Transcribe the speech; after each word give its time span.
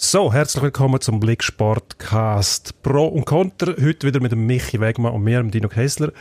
So, 0.00 0.32
herzlich 0.32 0.62
willkommen 0.62 1.00
zum 1.00 1.18
Blick 1.18 1.42
Sportcast 1.42 2.82
Pro 2.84 3.08
und 3.08 3.24
Contra. 3.24 3.72
Heute 3.82 4.06
wieder 4.06 4.20
mit 4.20 4.30
dem 4.30 4.46
Michi 4.46 4.80
Wegmann 4.80 5.12
und 5.12 5.24
mir, 5.24 5.38
dem 5.38 5.50
Dino 5.50 5.68
Kessler. 5.68 6.12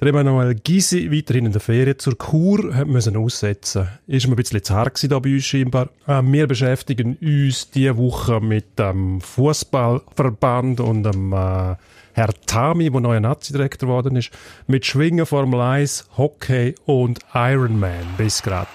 Der 0.00 0.06
Emanuel 0.06 0.54
Gysi, 0.54 1.10
weiterhin 1.10 1.46
in 1.46 1.50
der 1.50 1.60
Ferien 1.60 1.98
zur 1.98 2.16
Kur, 2.16 2.62
müssen 2.86 3.16
aussetzen. 3.16 3.88
Ist 4.06 4.28
mir 4.28 4.34
ein 4.34 4.36
bisschen 4.36 4.62
zu 4.62 4.72
hart 4.72 4.98
hier 4.98 5.08
bei 5.08 5.34
uns 5.34 5.44
scheinbar. 5.44 5.88
Äh, 6.06 6.22
wir 6.22 6.46
beschäftigen 6.46 7.16
uns 7.20 7.72
diese 7.72 7.96
Woche 7.96 8.40
mit 8.40 8.78
dem 8.78 9.20
Fußballverband 9.20 10.78
und 10.78 11.02
dem 11.02 11.32
äh, 11.32 11.74
Herr 12.12 12.32
Tami, 12.46 12.88
der 12.88 13.00
neuer 13.00 13.20
Nazi-Direktor 13.20 13.88
geworden 13.88 14.14
ist, 14.14 14.30
mit 14.68 14.86
Schwingen, 14.86 15.26
Formel 15.26 15.60
1, 15.60 16.06
Hockey 16.16 16.76
und 16.86 17.18
Ironman. 17.34 18.14
Bis 18.16 18.40
grad. 18.40 18.68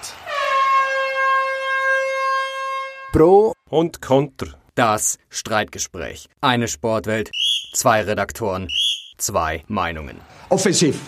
Pro 3.14 3.52
und 3.70 4.02
Konter. 4.02 4.48
Das 4.74 5.18
Streitgespräch. 5.30 6.26
Eine 6.40 6.66
Sportwelt, 6.66 7.30
zwei 7.72 8.02
Redaktoren, 8.02 8.66
zwei 9.18 9.62
Meinungen. 9.68 10.16
Offensiv. 10.48 10.98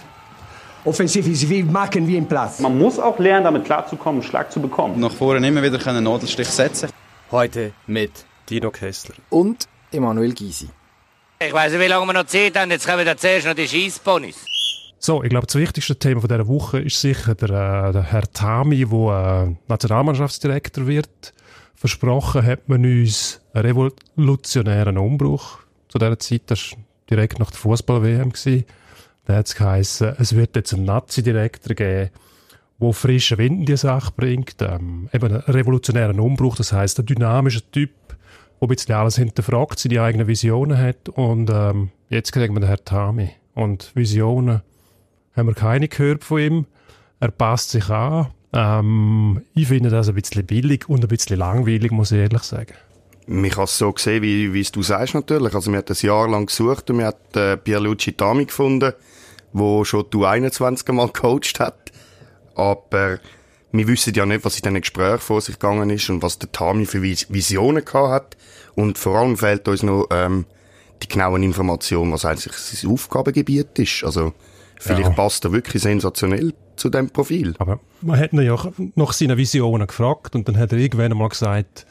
Offensiv 0.85 1.27
ist 1.27 1.51
wie 1.51 1.65
machen 1.65 2.07
wie 2.07 2.17
im 2.17 2.29
Platz. 2.29 2.61
Man 2.61 2.79
muss 2.79 3.01
auch 3.01 3.19
lernen, 3.19 3.43
damit 3.43 3.65
klarzukommen, 3.65 4.23
einen 4.23 4.31
Schlag 4.31 4.53
zu 4.53 4.61
bekommen. 4.61 5.01
Nach 5.01 5.11
vorne 5.11 5.49
immer 5.49 5.61
wieder 5.65 5.85
einen 5.85 6.05
Nadelstich 6.05 6.47
setzen. 6.47 6.91
Heute 7.33 7.73
mit 7.89 8.13
Dino 8.49 8.71
Kessler 8.71 9.17
und 9.31 9.65
Emanuel 9.91 10.33
Gysi. 10.33 10.69
Ich 11.41 11.53
weiß 11.53 11.73
nicht, 11.73 11.81
wie 11.81 11.89
lange 11.89 12.07
wir 12.07 12.13
noch 12.13 12.27
Zeit 12.27 12.57
haben. 12.57 12.71
Jetzt 12.71 12.87
kommen 12.87 13.05
wir 13.05 13.17
zuerst 13.17 13.49
noch 13.49 13.55
die 13.55 13.67
Schießponys. 13.67 14.47
So, 15.01 15.25
ich 15.25 15.31
glaube, 15.31 15.47
das 15.47 15.57
wichtigste 15.57 15.99
Thema 15.99 16.21
von 16.21 16.29
dieser 16.29 16.47
Woche 16.47 16.79
ist 16.79 17.01
sicher 17.01 17.35
der, 17.35 17.49
äh, 17.89 17.93
der 17.93 18.03
Herr 18.05 18.31
Tami, 18.33 18.85
der 18.85 19.49
äh, 19.49 19.57
Nationalmannschaftsdirektor 19.67 20.87
wird. 20.87 21.35
Versprochen 21.87 22.45
hat 22.45 22.69
man 22.69 22.85
uns 22.85 23.41
einen 23.53 23.65
revolutionären 23.67 24.99
Umbruch 24.99 25.61
zu 25.87 25.99
dieser 25.99 26.19
Zeit. 26.19 26.43
Das 26.47 26.73
war 26.73 26.79
direkt 27.09 27.39
nach 27.39 27.53
der 27.53 27.61
Fußball-WM. 27.61 28.33
Da 29.25 29.37
hat 29.37 29.47
es 29.47 29.55
geheißen, 29.55 30.17
es 30.19 30.35
wird 30.35 30.57
jetzt 30.57 30.75
einen 30.75 30.85
Nazi-Direktor 30.85 31.77
geben, 31.77 32.11
der 32.81 32.93
frischen 32.93 33.39
Wind 33.39 33.61
in 33.61 33.67
die 33.67 33.77
Sache 33.77 34.13
bringt. 34.17 34.57
Ähm, 34.63 35.09
eben 35.13 35.27
einen 35.27 35.43
revolutionären 35.43 36.19
Umbruch. 36.19 36.57
Das 36.57 36.73
heisst, 36.73 36.99
ein 36.99 37.07
dynamischer 37.07 37.63
Typ, 37.71 37.93
der 38.09 38.17
ein 38.63 38.69
bisschen 38.69 38.97
alles 38.97 39.15
hinterfragt, 39.15 39.79
seine 39.79 40.03
eigenen 40.03 40.27
Visionen 40.27 40.79
hat. 40.79 41.09
Und 41.11 41.51
ähm, 41.53 41.91
jetzt 42.09 42.33
kriegen 42.33 42.57
wir 42.57 42.61
den 42.63 42.69
Herrn 42.69 42.85
Tami. 42.85 43.31
Und 43.55 43.95
Visionen 43.95 44.63
haben 45.37 45.47
wir 45.47 45.55
keine 45.55 45.87
gehört 45.87 46.25
von 46.25 46.41
ihm. 46.41 46.67
Er 47.21 47.31
passt 47.31 47.71
sich 47.71 47.89
an. 47.91 48.27
Ähm, 48.53 49.43
ich 49.55 49.69
finde 49.69 49.91
das 49.91 50.09
ein 50.09 50.15
bisschen 50.15 50.47
billig 50.47 50.89
und 50.89 51.03
ein 51.03 51.09
bisschen 51.09 51.39
langweilig, 51.39 51.91
muss 51.91 52.13
ich 52.13 52.19
ehrlich 52.19 52.43
sagen. 52.43 52.75
Man 53.27 53.51
kann 53.51 53.65
es 53.65 53.77
so 53.77 53.93
sehen, 53.97 54.23
wie, 54.23 54.53
wie 54.53 54.61
es 54.61 54.71
du 54.71 54.83
sagst 54.83 55.15
natürlich. 55.15 55.55
Also 55.55 55.73
wir 55.73 55.79
haben 55.79 55.89
ein 55.89 56.07
Jahr 56.07 56.29
lang 56.29 56.47
gesucht 56.47 56.91
und 56.91 56.99
wir 56.99 57.07
haben 57.07 57.17
äh, 57.35 57.57
Pierluigi 57.57 58.13
Tami 58.13 58.45
gefunden, 58.45 58.93
der 59.53 59.85
schon 59.85 60.05
du 60.11 60.25
21 60.25 60.89
Mal 60.95 61.09
gecoacht 61.09 61.59
hat. 61.59 61.93
Aber 62.55 63.19
wir 63.73 63.89
wissen 63.89 64.15
ja 64.15 64.25
nicht, 64.25 64.45
was 64.45 64.57
in 64.57 64.63
diesen 64.63 64.81
Gesprächen 64.81 65.19
vor 65.19 65.41
sich 65.41 65.59
gegangen 65.59 65.91
ist 65.91 66.09
und 66.09 66.23
was 66.23 66.39
der 66.39 66.53
Tami 66.53 66.87
für 66.87 67.03
Visionen 67.03 67.85
gehabt 67.85 68.11
hat. 68.11 68.37
Und 68.77 68.97
vor 68.97 69.19
allem 69.19 69.37
fehlt 69.37 69.67
uns 69.67 69.83
noch 69.83 70.07
ähm, 70.11 70.47
die 71.03 71.09
genauen 71.09 71.43
Informationen, 71.43 72.13
was 72.13 72.25
eigentlich 72.25 72.55
sein 72.55 72.91
Aufgabengebiet 72.91 73.79
ist. 73.79 74.05
Also 74.05 74.35
vielleicht 74.79 75.09
ja. 75.09 75.15
passt 75.15 75.45
er 75.45 75.53
wirklich 75.53 75.83
sensationell 75.83 76.53
zu 76.77 76.91
dem 76.91 77.11
Profil. 77.11 77.55
Aber 77.59 77.81
man 78.03 78.19
hat 78.19 78.33
ihn 78.33 78.43
ja 78.43 78.57
nach 78.95 79.13
seinen 79.13 79.37
Visionen 79.37 79.87
gefragt 79.87 80.35
und 80.35 80.47
dann 80.49 80.59
hat 80.59 80.73
er 80.73 80.79
irgendwann 80.79 81.13
einmal 81.13 81.29
gesagt, 81.29 81.87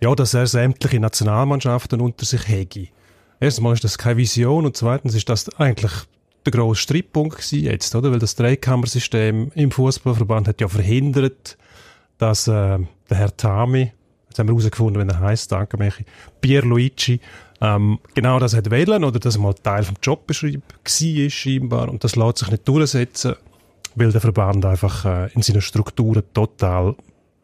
ja, 0.00 0.14
dass 0.14 0.34
er 0.34 0.46
sämtliche 0.46 1.00
Nationalmannschaften 1.00 2.00
unter 2.00 2.26
sich 2.26 2.48
hätte. 2.48 2.88
Erstmal 3.40 3.74
ist 3.74 3.84
das 3.84 3.98
keine 3.98 4.18
Vision 4.18 4.66
und 4.66 4.76
zweitens 4.76 5.14
ist 5.14 5.28
das 5.28 5.48
eigentlich 5.58 5.92
der 6.44 6.52
grosse 6.52 6.82
Streitpunkt 6.82 7.36
gewesen 7.36 7.64
jetzt, 7.64 7.94
oder? 7.94 8.12
Weil 8.12 8.18
das 8.18 8.36
Dreikammersystem 8.36 9.50
im 9.54 9.70
Fußballverband 9.70 10.48
hat 10.48 10.60
ja 10.60 10.68
verhindert, 10.68 11.58
dass 12.18 12.46
äh, 12.48 12.78
der 13.10 13.16
Herr 13.16 13.36
Tami, 13.36 13.92
jetzt 14.28 14.38
haben 14.38 14.48
wir 14.48 14.54
herausgefunden, 14.54 15.02
wie 15.02 15.12
er 15.12 15.20
heißt, 15.20 15.52
danke 15.52 15.76
Michi, 15.76 16.04
Pierluigi, 16.40 17.20
ähm, 17.60 17.98
genau 18.14 18.38
das 18.38 18.54
hat 18.54 18.70
wählen 18.70 19.04
oder 19.04 19.18
dass 19.18 19.36
er 19.36 19.42
mal 19.42 19.54
Teil 19.54 19.84
vom 19.84 19.96
Job 20.02 20.26
beschrieben 20.26 20.62
war 20.68 21.30
scheinbar 21.30 21.88
und 21.88 22.04
das 22.04 22.16
lässt 22.16 22.38
sich 22.38 22.50
nicht 22.50 22.68
durchsetzen 22.68 23.36
weil 23.96 24.12
der 24.12 24.20
Verband 24.20 24.64
einfach 24.64 25.04
äh, 25.04 25.32
in 25.32 25.42
seinen 25.42 25.62
Strukturen 25.62 26.22
total 26.32 26.94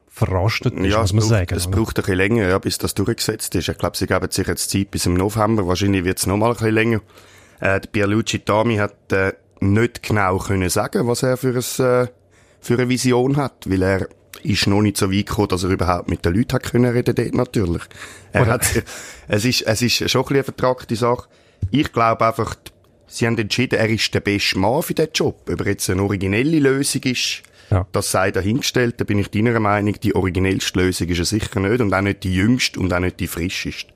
verrostet 0.09 0.75
ist, 0.75 0.93
ja, 0.93 1.01
muss 1.01 1.13
man 1.13 1.21
braucht, 1.21 1.31
sagen. 1.31 1.55
Es 1.57 1.67
braucht 1.67 1.99
ein 1.99 2.03
bisschen 2.03 2.17
länger, 2.17 2.49
ja, 2.49 2.59
bis 2.59 2.79
das 2.79 2.95
durchgesetzt 2.95 3.55
ist. 3.55 3.69
Ich 3.69 3.79
glaube, 3.79 3.97
sie 3.97 4.07
geben 4.07 4.31
sich 4.31 4.47
jetzt 4.47 4.71
Zeit 4.71 4.91
bis 4.91 5.07
im 5.07 5.15
November. 5.15 5.67
Wahrscheinlich 5.67 6.05
wird 6.05 6.19
es 6.19 6.27
noch 6.27 6.37
mal 6.37 6.51
ein 6.51 6.53
bisschen 6.53 6.75
länger. 6.75 7.01
Äh, 7.61 7.81
der 7.81 7.89
Pierluigi 7.89 8.41
Tami 8.41 8.77
hat 8.77 9.11
äh, 9.13 9.33
nicht 9.61 10.03
genau 10.03 10.37
können 10.39 10.69
sagen, 10.69 11.09
was 11.09 11.23
er 11.23 11.39
für, 11.39 11.55
ein, 11.55 11.85
äh, 11.85 12.09
für 12.61 12.75
eine 12.75 12.89
Vision 12.91 13.39
hat, 13.39 13.71
weil 13.71 13.83
er 13.83 14.09
ist 14.43 14.67
noch 14.67 14.83
nicht 14.83 14.97
so 14.97 15.13
weit 15.13 15.27
gekommen, 15.27 15.49
dass 15.49 15.65
er 15.65 15.71
überhaupt 15.71 16.09
mit 16.09 16.25
den 16.25 16.35
Leuten 16.35 16.55
hat 16.55 16.63
können 16.63 16.91
reden 16.91 17.15
dort 17.15 17.35
natürlich. 17.35 17.83
Er 18.33 18.47
hat, 18.47 18.67
es 19.29 19.45
ist, 19.45 19.63
es 19.63 19.83
ist 19.83 20.11
schon 20.11 20.23
ein 20.23 20.25
bisschen 20.25 20.37
eine 20.37 20.45
vertragte 20.45 20.97
Sache. 20.97 21.29
Ich 21.71 21.93
glaube 21.93 22.27
einfach, 22.27 22.57
Sie 23.07 23.27
haben 23.27 23.37
entschieden, 23.37 23.79
er 23.79 23.91
ist 23.91 24.15
der 24.15 24.21
beste 24.21 24.59
Mann 24.59 24.83
für 24.83 24.95
diesen 24.95 25.11
Job. 25.13 25.47
Ob 25.51 25.61
er 25.61 25.67
jetzt 25.67 25.91
eine 25.91 26.03
originelle 26.03 26.59
Lösung 26.59 27.03
ist, 27.03 27.43
ja. 27.71 27.87
das 27.93 28.11
sei 28.11 28.31
dahingestellt. 28.31 28.95
Da 28.99 29.05
bin 29.05 29.19
ich 29.19 29.29
deiner 29.29 29.61
Meinung, 29.61 29.95
die 30.03 30.15
originellste 30.15 30.79
Lösung 30.79 31.09
ist 31.09 31.19
er 31.19 31.25
sicher 31.27 31.61
nicht 31.61 31.83
und 31.83 31.93
auch 31.93 32.01
nicht 32.01 32.25
die 32.25 32.35
jüngste 32.35 32.81
und 32.81 32.93
auch 32.93 33.01
nicht 33.01 33.21
die 33.21 33.27
frischeste. 33.27 33.93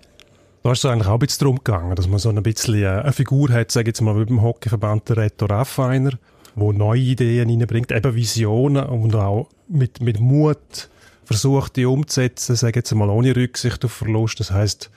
Da 0.63 0.73
ist 0.73 0.85
es 0.85 0.85
eigentlich 0.85 1.07
auch 1.09 1.15
ein 1.15 1.19
bisschen 1.21 1.41
darum 1.41 1.57
gegangen, 1.57 1.95
dass 1.95 2.09
man 2.09 2.19
so 2.19 2.29
ein 2.29 2.43
bisschen 2.43 2.83
äh, 2.83 2.89
eine 2.89 3.13
Figur 3.13 3.49
hat, 3.51 3.71
sage 3.71 3.85
ich 3.85 3.87
jetzt 3.95 4.03
mal, 4.03 4.21
wie 4.21 4.27
beim 4.27 4.43
Hockeyverband 4.43 5.09
der 5.09 5.17
Reto 5.17 5.47
Raffiner, 5.47 6.13
der 6.57 6.73
neue 6.73 7.01
Ideen 7.01 7.51
reinbringt, 7.51 7.93
eben 7.93 8.15
Visionen 8.15 8.85
und 8.87 9.15
auch 9.15 9.49
mit, 9.69 10.01
mit 10.01 10.21
Mut 10.21 10.89
versucht, 11.25 11.77
die 11.77 11.85
umzusetzen, 11.85 12.57
sage 12.57 12.81
jetzt 12.81 12.95
mal, 12.95 13.11
ohne 13.11 13.35
Rücksicht 13.35 13.85
auf 13.85 13.93
Verlust. 13.93 14.41
Das 14.41 14.51
heißt, 14.51 14.91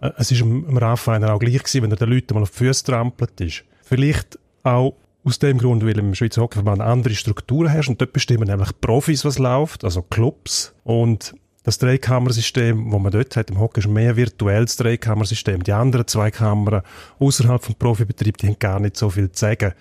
äh, 0.00 0.10
es 0.16 0.30
ist 0.30 0.40
dem 0.40 0.76
Raffiner 0.76 1.34
auch 1.34 1.38
gleich 1.38 1.58
gewesen, 1.58 1.82
wenn 1.82 1.90
er 1.90 1.96
den 1.96 2.10
Leuten 2.10 2.34
mal 2.34 2.42
auf 2.42 2.50
die 2.50 2.58
Füße 2.58 2.84
trampelt 2.84 3.40
ist. 3.40 3.64
Vielleicht 3.82 4.38
auch 4.62 4.94
aus 5.24 5.38
dem 5.38 5.58
Grund, 5.58 5.84
weil 5.84 5.98
im 5.98 6.14
Schweizer 6.14 6.42
Hockeyverband 6.42 6.80
andere 6.80 7.14
Strukturen 7.14 7.68
herrscht 7.68 7.90
und 7.90 8.00
dort 8.00 8.12
bestimmen 8.12 8.48
nämlich 8.48 8.70
Profis, 8.80 9.24
was 9.24 9.38
läuft, 9.38 9.84
also 9.84 10.02
Clubs 10.02 10.74
und 10.84 11.34
das 11.64 11.78
Dreikammersystem, 11.78 12.90
wo 12.90 12.98
man 12.98 13.12
dort 13.12 13.36
hat 13.36 13.50
im 13.50 13.60
Hockey, 13.60 13.80
ist 13.80 13.88
mehr 13.88 14.16
virtuelles 14.16 14.76
Dreikammersystem. 14.76 15.62
Die 15.62 15.72
anderen 15.72 16.08
zwei 16.08 16.32
Kammern 16.32 16.82
außerhalb 17.20 17.62
vom 17.62 17.76
Profibetrieb, 17.76 18.36
die 18.38 18.48
haben 18.48 18.58
gar 18.58 18.80
nicht 18.80 18.96
so 18.96 19.10
viel 19.10 19.30
zu 19.30 19.40
sagen. 19.40 19.72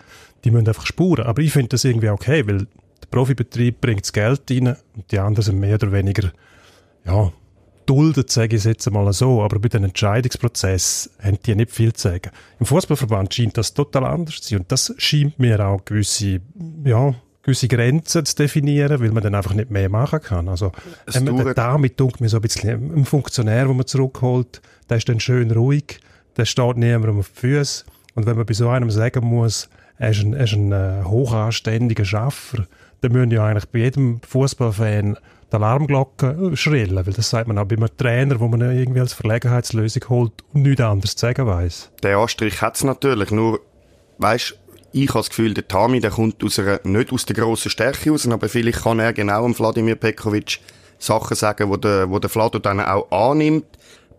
Die 0.43 0.51
müssen 0.51 0.67
einfach 0.67 0.85
spuren. 0.85 1.25
Aber 1.25 1.41
ich 1.41 1.51
finde 1.51 1.69
das 1.69 1.83
irgendwie 1.83 2.09
okay, 2.09 2.45
weil 2.47 2.59
der 2.59 3.07
Profibetrieb 3.09 3.81
bringt 3.81 4.01
das 4.01 4.13
Geld 4.13 4.41
rein 4.49 4.75
und 4.95 5.11
die 5.11 5.19
anderen 5.19 5.43
sind 5.43 5.59
mehr 5.59 5.75
oder 5.75 5.91
weniger, 5.91 6.31
ja, 7.05 7.31
duldet, 7.85 8.31
sage 8.31 8.55
ich 8.55 8.61
es 8.61 8.65
jetzt 8.65 8.87
einmal 8.87 9.11
so, 9.11 9.41
aber 9.41 9.59
bei 9.59 9.67
den 9.67 9.83
Entscheidungsprozess 9.83 11.09
haben 11.21 11.37
die 11.45 11.55
nicht 11.55 11.71
viel 11.71 11.93
zu 11.93 12.09
sagen. 12.09 12.31
Im 12.59 12.65
Fußballverband 12.65 13.33
scheint 13.33 13.57
das 13.57 13.73
total 13.73 14.05
anders 14.05 14.41
zu 14.41 14.49
sein 14.49 14.59
und 14.59 14.71
das 14.71 14.93
scheint 14.97 15.39
mir 15.39 15.59
auch 15.65 15.83
gewisse, 15.83 16.39
ja, 16.85 17.15
gewisse 17.43 17.67
Grenzen 17.67 18.25
zu 18.25 18.35
definieren, 18.35 18.99
weil 19.01 19.11
man 19.11 19.23
dann 19.23 19.35
einfach 19.35 19.53
nicht 19.53 19.71
mehr 19.71 19.89
machen 19.89 20.21
kann. 20.21 20.47
Also 20.47 20.71
man, 21.13 21.53
damit 21.55 21.97
tut 21.97 22.21
mir 22.21 22.29
so 22.29 22.37
ein 22.37 22.41
bisschen 22.41 22.95
ein 22.95 23.05
Funktionär, 23.05 23.65
den 23.65 23.75
man 23.75 23.87
zurückholt, 23.87 24.61
der 24.89 24.97
ist 24.97 25.09
dann 25.09 25.19
schön 25.19 25.51
ruhig, 25.51 25.99
der 26.37 26.45
steht 26.45 26.77
niemandem 26.77 27.19
auf 27.19 27.29
die 27.29 27.39
Füße 27.39 27.85
und 28.13 28.25
wenn 28.25 28.37
man 28.37 28.45
bei 28.45 28.53
so 28.53 28.69
einem 28.69 28.91
sagen 28.91 29.25
muss, 29.25 29.69
er 30.01 30.09
ist 30.09 30.21
ein, 30.23 30.33
er 30.33 30.45
ist 30.45 30.53
ein 30.53 30.71
äh, 30.71 31.03
hochanständiger 31.03 32.05
Schaffer, 32.05 32.65
dann 33.01 33.11
müssen 33.11 33.29
ja 33.29 33.45
eigentlich 33.45 33.69
bei 33.69 33.79
jedem 33.79 34.19
Fußballfan 34.27 35.15
die 35.51 35.55
Alarmglocke 35.55 36.51
schrillen, 36.55 37.05
weil 37.05 37.13
das 37.13 37.29
sagt 37.29 37.47
man 37.47 37.59
auch 37.59 37.65
bei 37.65 37.75
einem 37.75 37.89
Trainer, 37.97 38.39
wo 38.39 38.47
man 38.47 38.61
irgendwie 38.61 38.99
als 38.99 39.13
Verlegenheitslösung 39.13 40.09
holt 40.09 40.31
und 40.53 40.63
nichts 40.63 40.81
anderes 40.81 41.15
zu 41.15 41.21
sagen 41.21 41.45
weiss. 41.45 41.91
Der 42.01 42.17
Anstrich 42.17 42.61
hat 42.61 42.77
es 42.77 42.83
natürlich, 42.83 43.29
nur, 43.29 43.59
weißt 44.17 44.57
ich 44.93 45.09
habe 45.09 45.19
das 45.19 45.29
Gefühl, 45.29 45.53
der 45.53 45.67
Tami, 45.67 46.01
der 46.01 46.11
kommt 46.11 46.43
aus 46.43 46.59
einer, 46.59 46.81
nicht 46.83 47.13
aus 47.13 47.25
der 47.25 47.35
grossen 47.35 47.69
Stärke 47.69 48.09
raus, 48.09 48.27
aber 48.27 48.49
vielleicht 48.49 48.83
kann 48.83 48.99
er 48.99 49.13
genau 49.13 49.45
am 49.45 49.53
Vladimir 49.53 49.95
Pekovic 49.95 50.59
Sachen 50.97 51.35
sagen, 51.37 51.69
wo 51.69 51.77
der, 51.77 52.09
wo 52.09 52.19
der 52.19 52.29
Vlado 52.29 52.59
dann 52.59 52.79
auch 52.79 53.09
annimmt. 53.11 53.65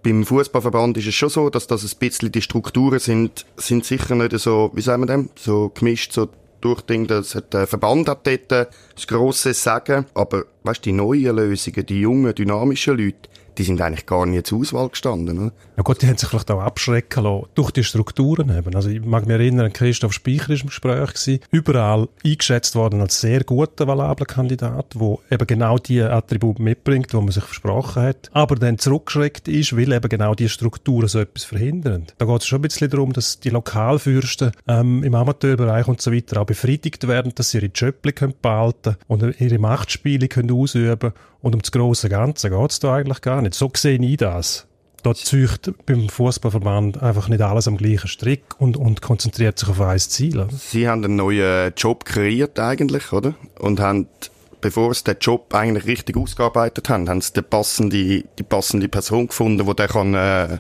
Beim 0.03 0.25
Fußballverband 0.25 0.99
ist 0.99 1.07
es 1.07 1.15
schon 1.15 1.29
so, 1.29 1.49
dass 1.49 1.69
das 1.69 1.85
ein 1.85 1.99
bisschen 1.99 2.33
die 2.33 2.43
Strukturen 2.43 2.99
sind, 2.99 3.47
sind 3.57 3.85
sicher 3.85 4.17
nicht 4.17 4.37
so, 4.41 4.73
wie 4.75 4.81
sagen 4.81 5.03
wir 5.03 5.07
dem, 5.07 5.31
so 5.37 5.69
gemischt, 5.69 6.13
so 6.13 6.29
durchdringen. 6.61 7.07
Das 7.07 7.37
hat 7.37 7.55
der 7.55 7.69
Verband 7.69 8.09
hat 8.09 8.27
dort 8.27 8.51
das 8.51 9.07
grosse 9.07 9.55
Sagen. 9.55 10.07
Aber, 10.15 10.45
weißt, 10.65 10.85
die 10.85 10.93
neuen 10.93 11.37
Lösungen, 11.37 11.87
die 11.87 12.01
jungen, 12.01 12.35
dynamischen 12.35 12.99
Leute, 12.99 13.29
die 13.59 13.63
sind 13.65 13.81
eigentlich 13.81 14.07
gar 14.07 14.27
nie 14.27 14.43
zur 14.43 14.61
Auswahl 14.61 14.89
gestanden. 14.89 15.39
Oder? 15.39 15.53
Ja 15.77 15.83
gut, 15.83 16.03
die 16.03 16.07
haben 16.07 16.17
sich 16.17 16.29
vielleicht 16.29 16.51
auch 16.51 16.61
abschrecken 16.61 17.25
lassen 17.25 17.47
durch 17.55 17.71
die 17.71 17.85
Strukturen 17.85 18.57
eben. 18.57 18.75
Also 18.75 18.89
ich 18.89 19.05
mag 19.05 19.27
mich 19.27 19.35
erinnern, 19.35 19.73
Christoph 19.73 20.13
Speicher 20.13 20.49
war 20.49 20.61
im 20.61 20.67
Gespräch 20.67 21.15
gewesen, 21.15 21.41
überall 21.51 22.09
eingeschätzt 22.25 22.75
worden 22.75 23.01
als 23.01 23.21
sehr 23.21 23.45
guter, 23.45 23.87
valabler 23.87 24.27
Kandidat, 24.27 24.87
wo 24.95 25.21
eben 25.31 25.47
genau 25.47 25.79
die 25.79 26.03
Attribute 26.03 26.59
mitbringt, 26.59 27.13
die 27.13 27.17
man 27.17 27.31
sich 27.31 27.45
versprochen 27.45 28.03
hat, 28.03 28.31
aber 28.33 28.57
dann 28.57 28.79
zurückgeschreckt 28.79 29.49
ist, 29.49 29.77
weil 29.77 29.93
eben 29.93 30.09
genau 30.09 30.35
die 30.35 30.49
Strukturen 30.49 31.09
so 31.09 31.19
etwas 31.19 31.45
verhindern. 31.45 32.07
Da 32.19 32.27
geht 32.27 32.41
es 32.41 32.47
schon 32.47 32.59
ein 32.59 32.63
bisschen 32.63 32.91
darum, 32.91 33.13
dass 33.13 33.41
die 33.41 33.51
Lokalfürsten 33.51 34.53
ähm, 34.69 35.03
im 35.05 35.15
Amateurbereich 35.15 35.89
und 35.89 36.01
so 36.01 36.13
weiter 36.13 36.41
auch 36.41 36.47
befriedigt 36.47 37.07
werden, 37.09 37.33
dass 37.35 37.51
sie 37.51 37.59
ihre 37.59 37.67
Jobs 37.67 37.93
behalten 38.41 38.97
und 39.07 39.41
ihre 39.41 39.59
Machtspiele 39.59 40.29
können 40.29 40.53
ausüben 40.53 41.13
und 41.43 41.55
um 41.55 41.61
das 41.61 41.73
große 41.73 42.09
Ganze 42.09 42.51
geht 42.51 42.71
es 42.71 42.81
da 42.81 42.95
eigentlich 42.95 43.21
gar 43.21 43.43
nicht. 43.43 43.55
So 43.55 43.71
sehe 43.77 43.99
ich 43.99 44.17
das. 44.17 44.67
Da 45.03 45.15
zücht 45.15 45.73
beim 45.85 46.09
Fußballverband 46.09 47.03
einfach 47.03 47.29
nicht 47.29 47.43
alles 47.43 47.67
am 47.67 47.77
gleichen 47.77 48.07
Strick 48.07 48.45
und, 48.59 48.77
und 48.77 49.03
konzentriert 49.03 49.59
sich 49.59 49.69
auf 49.69 49.81
ein 49.81 49.99
Ziel. 49.99 50.39
Oder? 50.39 50.51
Sie 50.57 50.89
haben 50.89 51.05
einen 51.05 51.17
neuen 51.17 51.73
Job 51.77 52.05
kreiert 52.05 52.61
eigentlich, 52.61 53.13
oder? 53.13 53.35
Und 53.59 53.81
haben, 53.81 54.07
bevor 54.61 54.95
sie 54.95 55.03
den 55.03 55.17
Job 55.21 55.53
eigentlich 55.53 55.87
richtig 55.87 56.17
ausgearbeitet 56.17 56.89
haben, 56.89 57.09
haben 57.09 57.21
sie 57.21 57.33
die 57.33 57.43
passende, 57.43 58.25
die 58.39 58.43
passende 58.49 58.89
Person 58.89 59.27
gefunden, 59.27 59.67
die 59.67 59.75
der 59.75 59.89
kann, 59.89 60.15
äh, 60.15 60.59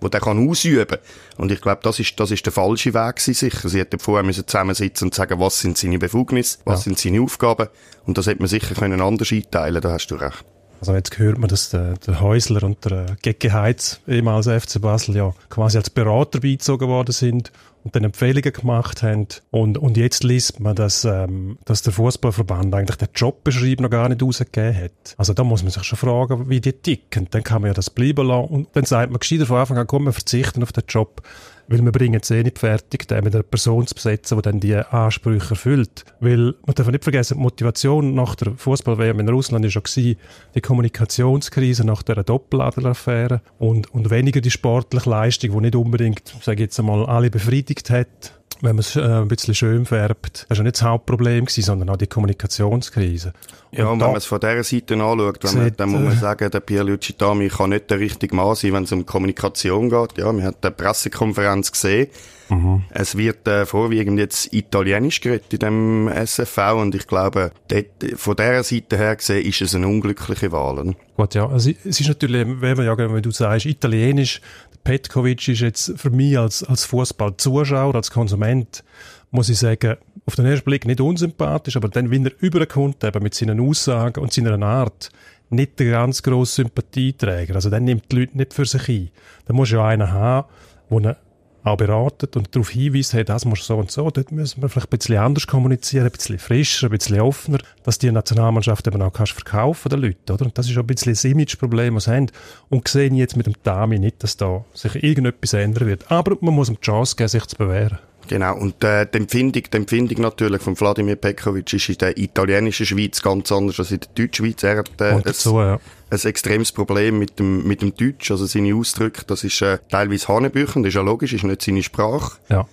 wo 0.00 0.08
der 0.08 0.20
kann 0.20 0.48
ausüben. 0.48 0.98
Und 1.36 1.52
ich 1.52 1.60
glaube, 1.60 1.80
das 1.82 1.98
ist, 1.98 2.18
das 2.18 2.30
ist 2.30 2.44
der 2.44 2.52
falsche 2.52 2.94
Weg 2.94 3.16
gewesen, 3.16 3.34
sicher. 3.34 3.68
Sie 3.68 3.78
hätten 3.78 3.98
vorher 3.98 4.24
müssen 4.24 4.46
zusammensitzen 4.46 5.08
und 5.08 5.14
sagen, 5.14 5.40
was 5.40 5.60
sind 5.60 5.78
seine 5.78 5.98
Befugnisse, 5.98 6.58
was 6.64 6.80
ja. 6.80 6.84
sind 6.84 6.98
seine 6.98 7.20
Aufgaben. 7.20 7.68
Und 8.06 8.18
das 8.18 8.26
hätte 8.26 8.40
man 8.40 8.48
sicher 8.48 8.74
können 8.74 9.00
anders 9.00 9.32
einteilen, 9.32 9.80
da 9.80 9.92
hast 9.92 10.08
du 10.08 10.16
recht. 10.16 10.44
Also 10.80 10.94
jetzt 10.94 11.18
hört 11.18 11.38
man, 11.38 11.48
dass 11.48 11.70
der, 11.70 11.94
der 12.06 12.20
Häusler 12.20 12.62
und 12.62 12.84
der 12.84 13.16
Gecke 13.20 13.52
Heitz, 13.52 14.00
ehemals 14.06 14.46
FC 14.46 14.80
Basel, 14.80 15.16
ja 15.16 15.34
quasi 15.50 15.76
als 15.76 15.90
Berater 15.90 16.40
beizogen 16.40 16.88
worden 16.88 17.12
sind 17.12 17.50
und 17.84 17.94
dann 17.94 18.04
Empfehlungen 18.04 18.52
gemacht 18.52 19.02
haben. 19.02 19.28
Und, 19.50 19.78
und 19.78 19.96
jetzt 19.96 20.24
liest 20.24 20.60
man, 20.60 20.76
dass, 20.76 21.04
ähm, 21.04 21.58
dass 21.64 21.82
der 21.82 21.92
Fußballverband 21.92 22.74
eigentlich 22.74 22.96
den 22.96 23.08
Jobbeschreib 23.14 23.80
noch 23.80 23.90
gar 23.90 24.08
nicht 24.08 24.22
rausgegeben 24.22 24.76
hat. 24.76 25.14
Also 25.16 25.34
da 25.34 25.44
muss 25.44 25.62
man 25.62 25.72
sich 25.72 25.84
schon 25.84 25.98
fragen, 25.98 26.48
wie 26.48 26.60
die 26.60 26.72
ticken. 26.72 27.28
Dann 27.30 27.42
kann 27.42 27.62
man 27.62 27.70
ja 27.70 27.74
das 27.74 27.90
bleiben 27.90 28.26
lassen 28.26 28.48
und 28.48 28.68
dann 28.72 28.84
sagt 28.84 29.10
man 29.10 29.20
gescheiter 29.20 29.46
von 29.46 29.58
Anfang 29.58 29.78
an, 29.78 29.86
komm, 29.86 30.04
wir 30.04 30.12
verzichten 30.12 30.62
auf 30.62 30.72
den 30.72 30.84
Job 30.88 31.22
weil 31.68 31.84
wir 31.84 31.92
bringen 31.92 32.20
es 32.20 32.30
eh 32.30 32.42
nicht 32.42 32.58
fertig, 32.58 33.06
den 33.06 33.24
mit 33.24 33.34
einer 33.34 33.42
Person 33.42 33.86
zu 33.86 33.94
besetzen, 33.94 34.38
die 34.38 34.42
dann 34.42 34.60
die 34.60 34.74
Ansprüche 34.74 35.50
erfüllt. 35.50 36.04
Weil, 36.20 36.54
man 36.66 36.74
darf 36.74 36.88
nicht 36.88 37.04
vergessen, 37.04 37.36
die 37.36 37.42
Motivation 37.42 38.14
nach 38.14 38.34
der 38.34 38.52
Fußball-WM 38.56 39.20
in 39.20 39.28
Russland 39.28 39.64
war 39.64 39.70
schon 39.70 39.82
die 39.94 40.60
Kommunikationskrise 40.60 41.84
nach 41.84 42.02
der 42.02 42.24
Doppeladler-Affäre 42.24 43.42
und, 43.58 43.92
und 43.92 44.10
weniger 44.10 44.40
die 44.40 44.50
sportliche 44.50 45.10
Leistung, 45.10 45.52
die 45.52 45.60
nicht 45.60 45.76
unbedingt, 45.76 46.22
sage 46.40 46.56
ich 46.56 46.60
jetzt 46.66 46.78
einmal, 46.78 47.06
alle 47.06 47.30
befriedigt 47.30 47.90
hat 47.90 48.37
wenn 48.60 48.76
man 48.76 48.80
es 48.80 48.96
äh, 48.96 49.00
ein 49.00 49.28
bisschen 49.28 49.54
schön 49.54 49.86
färbt. 49.86 50.46
Das 50.48 50.58
war 50.58 50.64
nicht 50.64 50.76
das 50.76 50.82
Hauptproblem, 50.82 51.44
gewesen, 51.44 51.62
sondern 51.62 51.90
auch 51.90 51.96
die 51.96 52.06
Kommunikationskrise. 52.06 53.32
Ja, 53.70 53.86
und, 53.86 53.92
und 53.92 54.00
wenn 54.00 54.06
man 54.08 54.16
es 54.16 54.24
von 54.24 54.40
dieser 54.40 54.64
Seite 54.64 54.94
anschaut, 54.94 55.44
wenn 55.44 55.62
man, 55.62 55.76
dann 55.76 55.88
muss 55.90 56.00
man 56.00 56.18
sagen, 56.18 56.50
der 56.50 56.60
Pierluigi 56.60 57.14
Dami 57.16 57.48
kann 57.48 57.70
nicht 57.70 57.90
der 57.90 58.00
richtige 58.00 58.34
Mann 58.34 58.54
sein, 58.54 58.72
wenn 58.72 58.84
es 58.84 58.92
um 58.92 59.04
Kommunikation 59.06 59.90
geht. 59.90 60.18
Ja, 60.18 60.32
man 60.32 60.42
hat 60.44 60.56
eine 60.62 60.70
Pressekonferenz 60.72 61.70
gesehen. 61.70 62.08
Mhm. 62.48 62.84
Es 62.90 63.16
wird 63.16 63.46
äh, 63.46 63.66
vorwiegend 63.66 64.18
jetzt 64.18 64.52
Italienisch 64.52 65.20
geredet 65.20 65.52
in 65.52 65.58
dem 65.58 66.08
SFV 66.08 66.80
und 66.80 66.94
ich 66.94 67.06
glaube, 67.06 67.52
dort, 67.68 67.86
von 68.16 68.36
dieser 68.36 68.62
Seite 68.62 68.96
her 68.96 69.16
gesehen 69.16 69.44
ist 69.44 69.60
es 69.60 69.74
eine 69.74 69.86
unglückliche 69.86 70.50
Wahl. 70.50 70.94
Gut, 71.16 71.34
ja, 71.34 71.46
also 71.46 71.70
es 71.84 72.00
ist 72.00 72.08
natürlich, 72.08 72.46
wenn 72.46 72.76
man 72.76 72.86
ja, 72.86 72.96
wenn 72.96 73.22
du 73.22 73.30
sagst, 73.30 73.66
Italienisch, 73.66 74.40
Petkovic 74.84 75.48
ist 75.48 75.60
jetzt 75.60 75.92
für 75.96 76.10
mich 76.10 76.38
als, 76.38 76.62
als 76.62 76.84
Fußballzuschauer, 76.84 77.94
als 77.94 78.10
Konsument, 78.10 78.84
muss 79.30 79.48
ich 79.48 79.58
sagen, 79.58 79.96
auf 80.26 80.36
den 80.36 80.46
ersten 80.46 80.64
Blick 80.64 80.86
nicht 80.86 81.00
unsympathisch, 81.00 81.76
aber 81.76 81.88
dann, 81.88 82.10
wenn 82.10 82.26
er 82.26 82.32
überkommt, 82.40 83.04
eben 83.04 83.22
mit 83.22 83.34
seinen 83.34 83.60
Aussagen 83.60 84.20
und 84.20 84.32
seiner 84.32 84.60
Art, 84.64 85.10
nicht 85.50 85.78
der 85.78 85.92
ganz 85.92 86.22
grosse 86.22 86.62
Sympathieträger. 86.62 87.54
Also 87.54 87.70
dann 87.70 87.84
nimmt 87.84 88.10
die 88.12 88.16
Leute 88.20 88.36
nicht 88.36 88.54
für 88.54 88.66
sich 88.66 88.88
ein. 88.88 89.10
Da 89.46 89.54
muss 89.54 89.70
ja 89.70 89.86
einer 89.86 90.12
haben, 90.12 90.48
der 90.90 91.16
auch 91.64 91.76
beratet 91.76 92.36
und 92.36 92.54
darauf 92.54 92.70
hinweist, 92.70 93.12
hey, 93.12 93.24
das 93.24 93.44
muss 93.44 93.66
so 93.66 93.76
und 93.76 93.90
so, 93.90 94.10
dort 94.10 94.32
müssen 94.32 94.62
wir 94.62 94.68
vielleicht 94.68 94.88
ein 94.88 94.98
bisschen 94.98 95.18
anders 95.18 95.46
kommunizieren, 95.46 96.06
ein 96.06 96.12
bisschen 96.12 96.38
frischer, 96.38 96.88
ein 96.88 96.90
bisschen 96.90 97.20
offener, 97.20 97.58
dass 97.82 97.98
die 97.98 98.10
Nationalmannschaft 98.10 98.86
eben 98.86 99.02
auch 99.02 99.12
kannst 99.12 99.32
verkaufen 99.32 99.88
den 99.88 100.00
Leuten, 100.00 100.32
oder? 100.32 100.46
Und 100.46 100.56
das 100.56 100.68
ist 100.68 100.76
auch 100.76 100.82
ein 100.82 100.86
bisschen 100.86 101.12
das 101.12 101.24
Imageproblem, 101.24 101.94
das 101.94 102.04
sie 102.04 102.12
haben. 102.12 102.30
Und 102.68 102.88
sehen 102.88 103.14
jetzt 103.14 103.36
mit 103.36 103.46
dem 103.46 103.62
Tami 103.62 103.98
nicht, 103.98 104.22
dass 104.22 104.36
da 104.36 104.64
sich 104.74 105.02
irgendetwas 105.02 105.52
ändern 105.52 105.88
wird. 105.88 106.10
Aber 106.10 106.36
man 106.40 106.54
muss 106.54 106.68
ihm 106.68 106.76
die 106.76 106.86
Chance 106.86 107.16
geben, 107.16 107.28
sich 107.28 107.46
zu 107.46 107.56
bewähren. 107.56 107.98
Genau, 108.28 108.56
und 108.58 108.84
äh, 108.84 109.06
die, 109.06 109.18
Empfindung, 109.18 109.62
die 109.62 109.76
Empfindung 109.76 110.20
natürlich 110.20 110.60
von 110.60 110.78
Wladimir 110.78 111.16
Pekovic 111.16 111.72
ist 111.72 111.88
in 111.88 111.96
der 111.96 112.16
italienischen 112.18 112.84
Schweiz 112.84 113.22
ganz 113.22 113.50
anders 113.50 113.78
als 113.78 113.90
in 113.90 114.00
der 114.00 114.08
Deutschschweiz. 114.14 114.62
Er 114.62 114.78
hat 114.78 115.00
äh, 115.00 115.20
dazu, 115.22 115.58
ja. 115.58 115.80
Ein 116.10 116.18
extremes 116.24 116.72
Problem 116.72 117.18
mit 117.18 117.38
dem, 117.38 117.66
mit 117.66 117.82
dem 117.82 117.94
Deutsch, 117.94 118.30
also 118.30 118.46
seine 118.46 118.74
Ausdrücke, 118.74 119.24
das 119.26 119.44
ist 119.44 119.60
äh, 119.62 119.78
teilweise 119.90 120.28
Hanebüchen, 120.28 120.82
das 120.82 120.90
ist 120.90 120.94
ja 120.94 121.02
logisch, 121.02 121.32
ist 121.32 121.44
nicht 121.44 121.62
seine 121.62 121.82
Sprache. 121.82 122.38
Ja. 122.48 122.66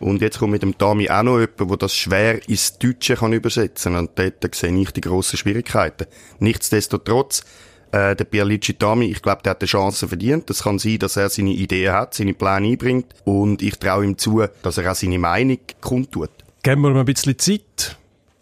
Und 0.00 0.22
jetzt 0.22 0.38
kommt 0.38 0.52
mit 0.52 0.62
dem 0.62 0.78
Tami 0.78 1.10
auch 1.10 1.22
noch 1.22 1.40
jemand, 1.40 1.70
der 1.70 1.76
das 1.76 1.94
schwer 1.94 2.48
ins 2.48 2.78
Deutsche 2.78 3.16
kann 3.16 3.32
übersetzen 3.32 3.94
kann. 3.94 4.06
Und 4.06 4.18
dort 4.18 4.54
sehe 4.54 4.76
ich 4.80 4.90
die 4.92 5.00
grossen 5.00 5.36
Schwierigkeiten. 5.36 6.06
Nichtsdestotrotz, 6.38 7.42
äh, 7.90 8.14
der 8.14 8.24
Pierluigi 8.24 8.74
Tami, 8.74 9.06
ich 9.06 9.22
glaube, 9.22 9.42
der 9.42 9.50
hat 9.50 9.60
eine 9.60 9.66
Chance 9.66 10.06
verdient. 10.06 10.48
Es 10.50 10.62
kann 10.62 10.78
sein, 10.78 10.98
dass 10.98 11.16
er 11.16 11.28
seine 11.30 11.50
Ideen 11.50 11.92
hat, 11.92 12.14
seine 12.14 12.34
Pläne 12.34 12.68
einbringt 12.68 13.06
und 13.24 13.62
ich 13.62 13.76
traue 13.78 14.04
ihm 14.04 14.16
zu, 14.18 14.44
dass 14.62 14.78
er 14.78 14.90
auch 14.90 14.94
seine 14.94 15.18
Meinung 15.18 15.58
kundtut. 15.80 16.30
Geben 16.62 16.82
wir 16.82 16.90
ihm 16.90 16.98
ein 16.98 17.04
bisschen 17.04 17.38
Zeit. 17.38 17.96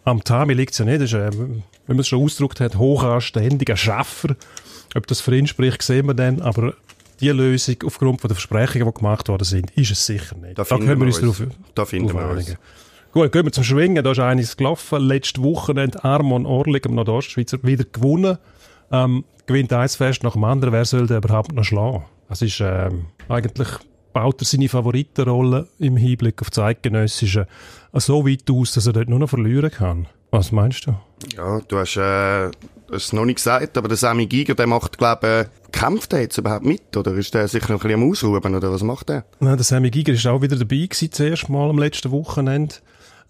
Am 0.04 0.22
Tami 0.22 0.54
liegt 0.54 0.72
es 0.72 0.78
ja 0.78 0.84
nicht. 0.84 1.00
Das 1.00 1.12
ist, 1.12 1.14
äh, 1.14 1.31
wenn 1.86 1.96
man 1.96 2.00
es 2.00 2.08
schon 2.08 2.22
ausgedrückt 2.22 2.60
hat, 2.60 2.76
hochanständiger 2.76 3.76
Schaffer. 3.76 4.36
Ob 4.94 5.06
das 5.06 5.20
für 5.20 5.36
ihn 5.36 5.46
spricht, 5.46 5.82
sehen 5.82 6.06
wir 6.06 6.14
dann. 6.14 6.40
Aber 6.40 6.74
die 7.20 7.28
Lösung 7.30 7.76
aufgrund 7.84 8.20
von 8.20 8.28
der 8.28 8.36
Versprechungen, 8.36 8.86
die 8.86 8.94
gemacht 8.94 9.28
worden 9.28 9.44
sind, 9.44 9.70
ist 9.72 9.90
es 9.90 10.04
sicher 10.04 10.36
nicht. 10.36 10.58
Da, 10.58 10.64
da 10.64 10.78
können 10.78 10.98
wir 10.98 11.06
uns 11.06 11.20
drauf 11.20 11.42
Da 11.74 11.84
finden 11.84 12.14
wir 12.14 12.28
uns. 12.28 12.56
Gut, 13.12 13.32
gehen 13.32 13.44
wir 13.44 13.52
zum 13.52 13.64
Schwingen. 13.64 14.04
Da 14.04 14.12
ist 14.12 14.18
einiges 14.18 14.56
gelaufen. 14.56 15.00
Letzte 15.00 15.42
Woche 15.42 15.74
hat 15.80 16.04
Armon 16.04 16.44
Orlik 16.44 16.84
im 16.86 16.94
Nordostschweizer 16.94 17.58
wieder 17.62 17.84
gewonnen. 17.84 18.38
Ähm, 18.92 19.24
gewinnt 19.46 19.72
eins 19.72 19.96
fest 19.96 20.22
nach 20.22 20.34
dem 20.34 20.44
anderen. 20.44 20.72
Wer 20.72 20.84
soll 20.84 21.06
den 21.06 21.18
überhaupt 21.18 21.52
noch 21.52 21.64
schlagen? 21.64 22.04
Das 22.28 22.42
ist 22.42 22.60
ähm, 22.60 23.06
eigentlich 23.28 23.68
baut 24.16 24.40
er 24.40 24.46
seine 24.46 24.70
Favoritenrolle 24.70 25.68
im 25.78 25.98
Hinblick 25.98 26.40
auf 26.40 26.48
das 26.48 26.60
Eidgenössische 26.60 27.46
so 27.92 28.26
weit 28.26 28.50
aus, 28.50 28.72
dass 28.72 28.86
er 28.86 28.94
dort 28.94 29.10
nur 29.10 29.18
noch 29.18 29.28
verlieren 29.28 29.70
kann. 29.70 30.06
Was 30.30 30.52
meinst 30.52 30.86
du? 30.86 30.94
Ja, 31.36 31.60
du 31.68 31.78
hast 31.78 31.98
äh, 31.98 32.50
es 32.90 33.12
noch 33.12 33.26
nicht 33.26 33.36
gesagt, 33.36 33.76
aber 33.76 33.88
der 33.88 33.98
Sammy 33.98 34.24
Giger, 34.24 34.54
der 34.54 34.66
macht, 34.66 34.96
glaube 34.96 35.50
ich, 35.52 35.70
kämpft 35.70 36.14
er 36.14 36.22
jetzt 36.22 36.38
überhaupt 36.38 36.64
mit? 36.64 36.96
Oder 36.96 37.12
ist 37.12 37.34
der 37.34 37.46
sich 37.46 37.60
noch 37.64 37.72
ein 37.72 37.78
bisschen 37.78 38.02
am 38.02 38.10
Ausruhen? 38.10 38.54
Oder 38.54 38.72
was 38.72 38.82
macht 38.82 39.10
er? 39.10 39.26
Nein, 39.38 39.56
der 39.58 39.64
Sammy 39.64 39.91
Giger 39.91 40.14
ist 40.14 40.26
auch 40.26 40.41
wieder 40.41 40.56
dabei 40.56 40.86
gewesen, 40.86 41.10
das 41.10 41.20
erste 41.20 41.52
Mal 41.52 41.69
am 41.69 41.79
letzten 41.79 42.10
Wochenende. 42.10 42.76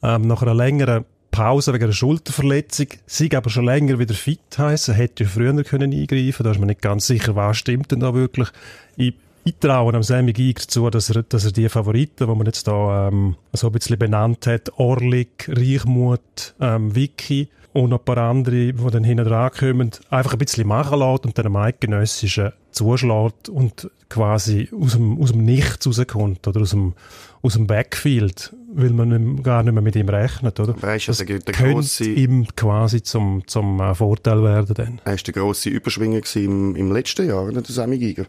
Ähm, 0.04 0.22
nach 0.22 0.42
einer 0.42 0.54
längeren 0.54 1.04
Pause 1.32 1.72
wegen 1.74 1.84
einer 1.84 1.92
Schulterverletzung, 1.92 2.86
sie 3.06 3.34
aber 3.34 3.50
schon 3.50 3.64
länger 3.64 3.98
wieder 3.98 4.14
fit 4.14 4.56
heißen, 4.56 4.94
hätte 4.94 5.24
ja 5.24 5.30
früher 5.30 5.64
können 5.64 5.92
eingreifen, 5.92 6.44
da 6.44 6.52
ist 6.52 6.60
man 6.60 6.68
nicht 6.68 6.80
ganz 6.80 7.08
sicher, 7.08 7.34
was 7.34 7.56
stimmt 7.56 7.90
denn 7.90 8.00
da 8.00 8.14
wirklich. 8.14 8.48
Ich, 8.96 9.14
ich 9.46 9.56
traue 9.60 9.94
am 9.94 10.02
Sammy 10.02 10.32
Giger 10.32 10.66
zu, 10.66 10.90
dass 10.90 11.08
er, 11.08 11.22
dass 11.22 11.44
er 11.44 11.52
die 11.52 11.68
Favoriten, 11.68 12.26
die 12.26 12.34
man 12.34 12.46
jetzt 12.46 12.66
da 12.66 13.08
ähm, 13.08 13.36
so 13.52 13.68
ein 13.68 13.72
bisschen 13.72 13.96
benannt 13.96 14.44
hat, 14.48 14.72
Orlik, 14.76 15.48
Reichmut, 15.48 16.54
ähm, 16.60 16.94
Vicky 16.94 17.48
und 17.72 17.92
ein 17.92 18.00
paar 18.00 18.18
andere, 18.18 18.72
die 18.72 18.90
dann 18.90 19.04
hinten 19.04 19.24
dran 19.24 19.52
kommen, 19.52 19.92
einfach 20.10 20.32
ein 20.32 20.38
bisschen 20.38 20.66
machen 20.66 20.98
lässt 20.98 21.26
und 21.26 21.38
dann 21.38 21.46
am 21.46 21.56
eidgenössischen 21.56 22.52
zuschlägt 22.72 23.48
und 23.48 23.88
quasi 24.08 24.68
aus 24.72 24.94
dem, 24.94 25.22
aus 25.22 25.30
dem 25.30 25.44
Nichts 25.44 25.86
rauskommt 25.86 26.46
oder 26.48 26.62
aus 26.62 26.70
dem, 26.70 26.94
aus 27.40 27.52
dem 27.52 27.68
Backfield, 27.68 28.52
weil 28.74 28.90
man 28.90 29.44
gar 29.44 29.62
nicht 29.62 29.72
mehr 29.72 29.82
mit 29.82 29.94
ihm 29.94 30.08
rechnet, 30.08 30.58
oder? 30.58 30.74
Weißt, 30.82 31.08
das 31.08 31.20
also 31.20 31.24
der 31.24 31.38
könnte 31.38 31.72
grosse, 31.74 32.04
ihm 32.04 32.48
quasi 32.56 33.00
zum, 33.00 33.46
zum 33.46 33.80
äh, 33.80 33.94
Vorteil 33.94 34.42
werden 34.42 34.74
dann. 34.74 35.00
Er 35.04 35.12
war 35.12 35.16
der 35.18 35.34
grosse 35.34 35.68
Überschwinger 35.68 36.20
im, 36.34 36.74
im 36.74 36.90
letzten 36.90 37.28
Jahr, 37.28 37.52
der 37.52 37.62
Sammy 37.64 37.98
Giger. 37.98 38.26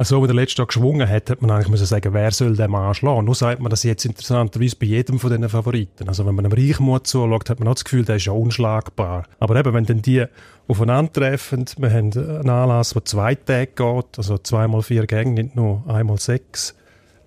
Also, 0.00 0.20
wenn 0.20 0.28
der 0.28 0.36
letzte 0.36 0.58
Tag 0.58 0.68
geschwungen 0.68 1.08
hat, 1.08 1.28
hat 1.28 1.42
man 1.42 1.50
eigentlich 1.50 1.70
müssen 1.70 1.84
sagen, 1.84 2.14
wer 2.14 2.30
soll 2.30 2.56
den 2.56 2.70
Mann 2.70 2.94
schlagen. 2.94 3.24
Nur 3.24 3.34
sagt 3.34 3.60
man 3.60 3.68
das 3.68 3.82
jetzt 3.82 4.04
interessanterweise 4.04 4.76
bei 4.76 4.86
jedem 4.86 5.18
von 5.18 5.28
diesen 5.28 5.48
Favoriten. 5.48 6.08
Also, 6.08 6.24
wenn 6.24 6.36
man 6.36 6.46
einem 6.46 6.52
Reichmut 6.52 7.08
zuschaut, 7.08 7.50
hat 7.50 7.58
man 7.58 7.66
auch 7.66 7.74
das 7.74 7.82
Gefühl, 7.82 8.04
der 8.04 8.16
ist 8.16 8.26
ja 8.26 8.32
unschlagbar. 8.32 9.24
Aber 9.40 9.56
eben, 9.56 9.74
wenn 9.74 9.86
dann 9.86 10.00
die 10.00 10.24
aufeinandertreffen, 10.68 11.64
wir 11.78 11.90
haben 11.90 12.12
einen 12.12 12.48
Anlass, 12.48 12.90
der 12.90 13.04
zwei 13.06 13.34
Tage 13.34 13.72
geht, 13.74 14.18
also 14.18 14.38
zweimal 14.38 14.82
vier 14.82 15.04
Gänge, 15.08 15.42
nicht 15.42 15.56
nur 15.56 15.82
einmal 15.88 16.20
sechs, 16.20 16.76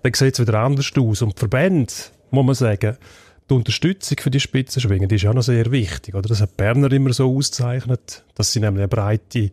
dann 0.02 0.14
sieht 0.14 0.32
es 0.32 0.40
wieder 0.40 0.58
anders 0.60 0.90
aus. 0.96 1.20
Und 1.20 1.34
die 1.34 1.40
Verbände, 1.40 1.92
muss 2.30 2.46
man 2.46 2.54
sagen, 2.54 2.96
die 3.50 3.54
Unterstützung 3.54 4.18
für 4.20 4.30
die 4.30 4.40
Spitzenschwinger, 4.40 5.06
die 5.06 5.16
ist 5.16 5.26
auch 5.26 5.34
noch 5.34 5.42
sehr 5.42 5.70
wichtig. 5.70 6.14
Oder? 6.14 6.28
Das 6.28 6.40
hat 6.40 6.56
Berner 6.56 6.90
immer 6.92 7.12
so 7.12 7.36
ausgezeichnet, 7.36 8.24
dass 8.34 8.52
sie 8.52 8.60
nämlich 8.60 8.80
eine 8.80 8.88
breite, 8.88 9.50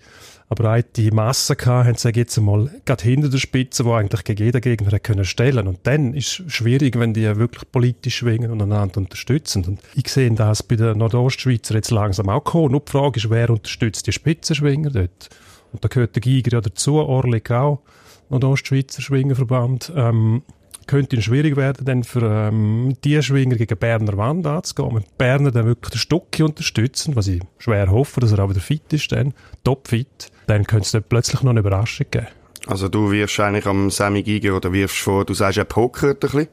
eine 0.50 0.55
breite 0.55 1.13
Masse 1.13 1.55
hatten, 1.65 1.96
sage 1.96 2.22
jetzt 2.22 2.38
einmal, 2.38 2.69
gerade 2.86 3.03
hinter 3.03 3.29
der 3.29 3.39
Spitze, 3.39 3.86
wo 3.86 3.93
eigentlich 3.93 4.24
gegen 4.24 4.46
jeden 4.46 4.62
Gegner 4.62 5.00
können 5.00 5.25
stellen 5.25 5.67
Und 5.67 5.79
dann 5.84 6.13
ist 6.13 6.39
es 6.39 6.53
schwierig, 6.53 6.98
wenn 6.98 7.13
die 7.13 7.24
wirklich 7.38 7.69
politisch 7.72 8.17
schwingen 8.17 8.51
und 8.51 8.62
einander 8.62 8.98
unterstützen. 8.98 9.65
Und 9.65 9.79
ich 9.96 10.08
sehe 10.08 10.31
das 10.31 10.63
bei 10.63 10.75
den 10.75 10.98
Nordostschweizer 10.98 11.75
jetzt 11.75 11.91
langsam 11.91 12.29
auch 12.29 12.43
kommen. 12.43 12.72
Nur 12.72 12.81
die 12.81 12.91
Frage 12.91 13.17
ist, 13.19 13.29
wer 13.29 13.50
unterstützt 13.50 14.08
die 14.08 14.12
Spitzenschwinger 14.12 14.91
dort? 14.91 15.29
Und 15.72 15.84
da 15.84 15.88
gehört 15.88 16.15
der 16.15 16.22
Giger 16.22 16.53
ja 16.53 16.62
dazu, 16.62 16.96
Orlik 16.96 17.51
auch, 17.51 17.81
Nordostschweizer 18.29 19.01
Schwingerverband. 19.01 19.91
Ähm, 19.96 20.43
könnte 20.89 21.22
schwierig 21.22 21.55
werden, 21.55 21.86
dann 21.86 22.03
für 22.03 22.24
ähm, 22.24 22.96
die 23.03 23.22
Schwinger 23.22 23.58
gegen 23.58 23.77
Berner 23.77 24.17
Wand 24.17 24.48
anzugehen. 24.48 24.96
Wenn 24.96 25.03
Berner 25.19 25.51
dann 25.51 25.67
wirklich 25.67 25.91
den 25.91 26.00
Stocki 26.00 26.41
unterstützen, 26.41 27.15
was 27.15 27.27
ich 27.27 27.41
schwer 27.60 27.91
hoffe, 27.91 28.19
dass 28.19 28.31
er 28.31 28.39
auch 28.39 28.50
wieder 28.50 28.60
fit 28.60 28.91
ist, 28.91 29.12
dann 29.12 29.36
topfit, 29.63 30.31
dann 30.48 30.65
könnte 30.65 30.86
es 30.86 30.91
dann 30.91 31.03
plötzlich 31.03 31.43
noch 31.43 31.51
eine 31.51 31.60
Überraschung 31.60 32.08
geben. 32.10 32.27
Also 32.65 32.89
du 32.89 33.12
wirfst 33.12 33.39
eigentlich 33.39 33.67
am 33.67 33.91
Sammy 33.91 34.24
Giger 34.24 34.55
oder 34.55 34.74
wirfst 34.74 34.98
vor, 34.98 35.25
du 35.25 35.36
sagst, 35.36 35.60
er 35.60 35.65
pokert 35.65 36.25
ein 36.25 36.31
bisschen. 36.31 36.48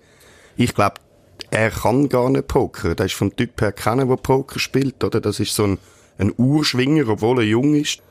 Ich 0.56 0.74
glaube, 0.74 0.96
er 1.50 1.70
kann 1.70 2.10
gar 2.10 2.28
nicht 2.28 2.46
pokern. 2.46 2.94
Der 2.94 3.06
ist 3.06 3.14
vom 3.14 3.34
Typ 3.34 3.58
her 3.62 3.72
keiner, 3.72 4.04
der 4.04 4.16
Poker 4.16 4.58
spielt, 4.58 5.02
oder? 5.02 5.22
Das 5.22 5.40
ist 5.40 5.54
so 5.54 5.64
ein, 5.64 5.78
ein 6.18 6.32
Urschwinger, 6.36 7.08
obwohl 7.08 7.38
er 7.38 7.44
jung 7.44 7.74
ist. 7.74 8.02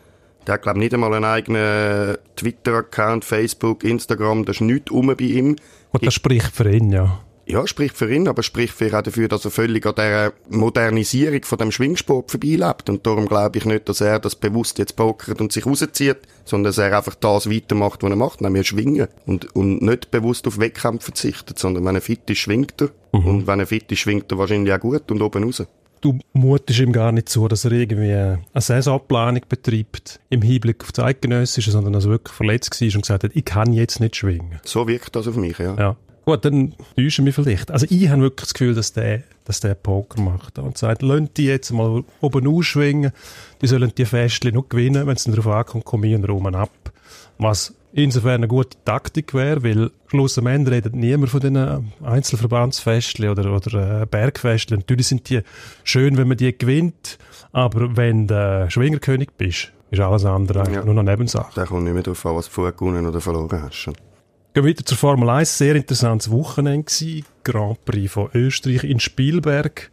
Der 0.48 0.56
hat, 0.56 0.62
glaube 0.62 0.80
nicht 0.80 0.94
einmal 0.94 1.14
einen 1.14 1.26
eigenen 1.26 2.18
Twitter-Account, 2.36 3.26
Facebook, 3.26 3.84
Instagram, 3.84 4.46
das 4.46 4.58
ist 4.58 4.62
nichts 4.62 4.92
um 4.92 5.08
bei 5.08 5.16
ihm. 5.24 5.56
Und 5.92 6.06
das 6.06 6.14
spricht 6.14 6.56
für 6.56 6.70
ihn, 6.70 6.92
ja. 6.92 7.20
Ja, 7.48 7.68
spricht 7.68 7.96
für 7.96 8.12
ihn, 8.12 8.28
aber 8.28 8.42
spricht 8.42 8.74
für 8.74 8.98
auch 8.98 9.04
dafür, 9.04 9.28
dass 9.28 9.46
er 9.46 9.52
völlig 9.52 9.86
an 9.86 9.94
der 9.96 10.34
Modernisierung 10.50 11.44
von 11.44 11.60
dem 11.60 11.72
Schwingsport 11.72 12.32
vorbeilebt. 12.32 12.90
Und 12.90 13.06
darum 13.06 13.28
glaube 13.28 13.60
ich 13.60 13.66
nicht, 13.66 13.88
dass 13.88 14.02
er 14.02 14.20
das 14.20 14.36
bewusst 14.36 14.80
jetzt 14.80 14.96
pokert 14.96 15.40
und 15.40 15.52
sich 15.52 15.66
rauszieht, 15.66 16.18
sondern 16.44 16.72
dass 16.72 16.80
er 16.80 16.98
einfach 16.98 17.14
das 17.14 17.50
weitermacht, 17.50 18.02
was 18.02 18.10
er 18.10 18.16
macht, 18.16 18.42
nämlich 18.42 18.68
schwingen. 18.68 19.08
Und, 19.28 19.56
und 19.56 19.84
nicht 19.84 20.10
bewusst 20.10 20.48
auf 20.48 20.58
Wettkämpfe 20.58 21.06
verzichtet, 21.06 21.60
sondern 21.60 21.86
wenn 21.86 21.96
er 21.96 22.02
fit 22.02 22.28
ist, 22.28 22.40
schwingt 22.40 22.82
er. 22.82 22.90
Mhm. 23.12 23.28
Und 23.28 23.48
wenn 23.48 23.60
er 23.60 23.68
fit 23.68 23.92
ist, 23.92 24.00
schwingt 24.00 24.32
er 24.32 24.40
wahrscheinlich 24.40 24.74
auch 24.74 24.80
gut 24.80 25.12
und 25.12 25.22
oben 25.22 25.44
raus 25.44 25.64
du 26.02 26.20
mutest 26.34 26.80
ihm 26.80 26.92
gar 26.92 27.12
nicht 27.12 27.30
zu, 27.30 27.48
dass 27.48 27.66
er 27.66 27.72
irgendwie 27.72 28.14
eine 28.14 28.42
Saisonplanung 28.54 29.42
betreibt 29.48 30.20
im 30.30 30.42
Hinblick 30.42 30.84
auf 30.84 30.92
das 30.92 31.06
Eidgenössische, 31.06 31.72
sondern 31.72 31.94
dass 31.94 32.06
er 32.06 32.12
wirklich 32.12 32.36
verletzt 32.36 32.80
war 32.80 32.96
und 32.96 33.02
gesagt 33.02 33.24
hat, 33.24 33.32
ich 33.34 33.46
kann 33.46 33.74
jetzt 33.74 34.00
nicht 34.00 34.16
schwingen. 34.16 34.60
So 34.64 34.88
wirkt 34.88 35.16
das 35.16 35.28
auf 35.28 35.36
mich, 35.36 35.58
ja. 35.58 35.76
ja. 35.76 35.96
Gut, 36.26 36.44
dann 36.44 36.74
täusche 36.96 37.22
ich 37.22 37.26
mich 37.26 37.36
vielleicht. 37.36 37.70
Also 37.70 37.86
ich 37.88 38.10
habe 38.10 38.24
wirklich 38.24 38.48
das 38.48 38.54
Gefühl, 38.56 38.74
dass 38.74 38.94
der, 38.94 39.22
dass 39.44 39.60
der 39.60 39.76
Poker 39.76 40.20
macht 40.20 40.58
und 40.58 40.76
sagt, 40.76 41.04
lasst 41.04 41.38
die 41.38 41.46
jetzt 41.46 41.72
mal 41.72 42.04
oben 42.20 42.48
ausschwingen, 42.48 43.12
die 43.62 43.68
sollen 43.68 43.94
die 43.96 44.06
Festchen 44.06 44.56
noch 44.56 44.68
gewinnen, 44.68 45.06
wenn 45.06 45.16
es 45.16 45.26
darauf 45.26 45.48
ankommt, 45.48 45.86
komme 45.86 46.08
ich 46.08 46.28
rum 46.28 46.48
ab. 46.48 46.72
Was 47.38 47.76
insofern 47.96 48.36
eine 48.36 48.48
gute 48.48 48.78
Taktik 48.84 49.34
wäre, 49.34 49.64
weil 49.64 49.92
Schluss 50.08 50.38
am 50.38 50.48
Ende 50.48 50.72
redet 50.72 50.96
niemand 50.96 51.30
von 51.30 51.40
diesen 51.40 51.94
Einzelverbandsfestchen 52.04 53.30
oder, 53.30 53.56
oder 53.56 54.02
äh, 54.02 54.06
Bergfestchen. 54.06 54.80
Natürlich 54.80 55.08
sind 55.08 55.30
die 55.30 55.42
schön, 55.84 56.18
wenn 56.18 56.28
man 56.28 56.38
die 56.38 56.56
gewinnt, 56.56 57.18
aber 57.52 57.96
wenn 57.96 58.28
du 58.28 58.68
Schwingerkönig 58.70 59.30
bist, 59.38 59.72
ist 59.92 60.00
alles 60.02 60.26
andere 60.26 60.70
ja. 60.72 60.84
nur 60.84 60.94
noch 60.94 61.04
Nebensache. 61.04 61.52
Da 61.56 61.66
kommt 61.66 61.86
nicht 61.86 61.94
mehr 61.94 62.04
darauf 62.04 62.26
an, 62.26 62.36
was 62.36 62.52
du 62.52 62.72
gewonnen 62.72 63.06
oder 63.06 63.22
verloren 63.22 63.64
hast. 63.64 63.86
Gehen 63.86 64.64
wir 64.64 64.70
wieder 64.72 64.86
zur 64.86 64.98
Formel 64.98 65.30
1. 65.30 65.58
Sehr 65.58 65.76
interessantes 65.76 66.32
Wochenende 66.32 66.84
gewesen. 66.84 67.26
Grand 67.44 67.84
Prix 67.86 68.12
von 68.12 68.30
Österreich 68.34 68.84
in 68.84 69.00
Spielberg. 69.00 69.90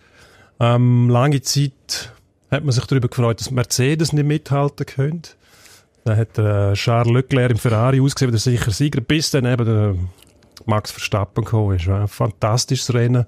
Ähm, 0.61 1.09
lange 1.09 1.41
Zeit 1.43 2.13
hat 2.51 2.65
man 2.65 2.73
sich 2.73 2.85
darüber 2.87 3.09
gefreut, 3.09 3.41
dass 3.41 3.51
Mercedes 3.51 4.13
nicht 4.13 4.27
mithalten 4.27 4.87
könnte. 4.87 5.31
Dann 6.05 6.17
hat 6.17 6.39
äh, 6.39 6.73
Charles 6.75 7.13
Leclerc 7.13 7.51
im 7.53 7.59
Ferrari 7.59 8.01
ausgesehen 8.01 8.31
wie 8.31 8.33
der 8.33 8.41
sicher 8.41 8.71
Sieger, 8.71 9.01
bis 9.01 9.31
dann 9.31 9.45
eben 9.45 9.65
der 9.65 9.95
Max 10.67 10.91
Verstappen 10.91 11.45
gekommen 11.45 11.77
ist. 11.77 11.89
Ein 11.89 12.09
fantastisches 12.09 12.93
Rennen. 12.93 13.27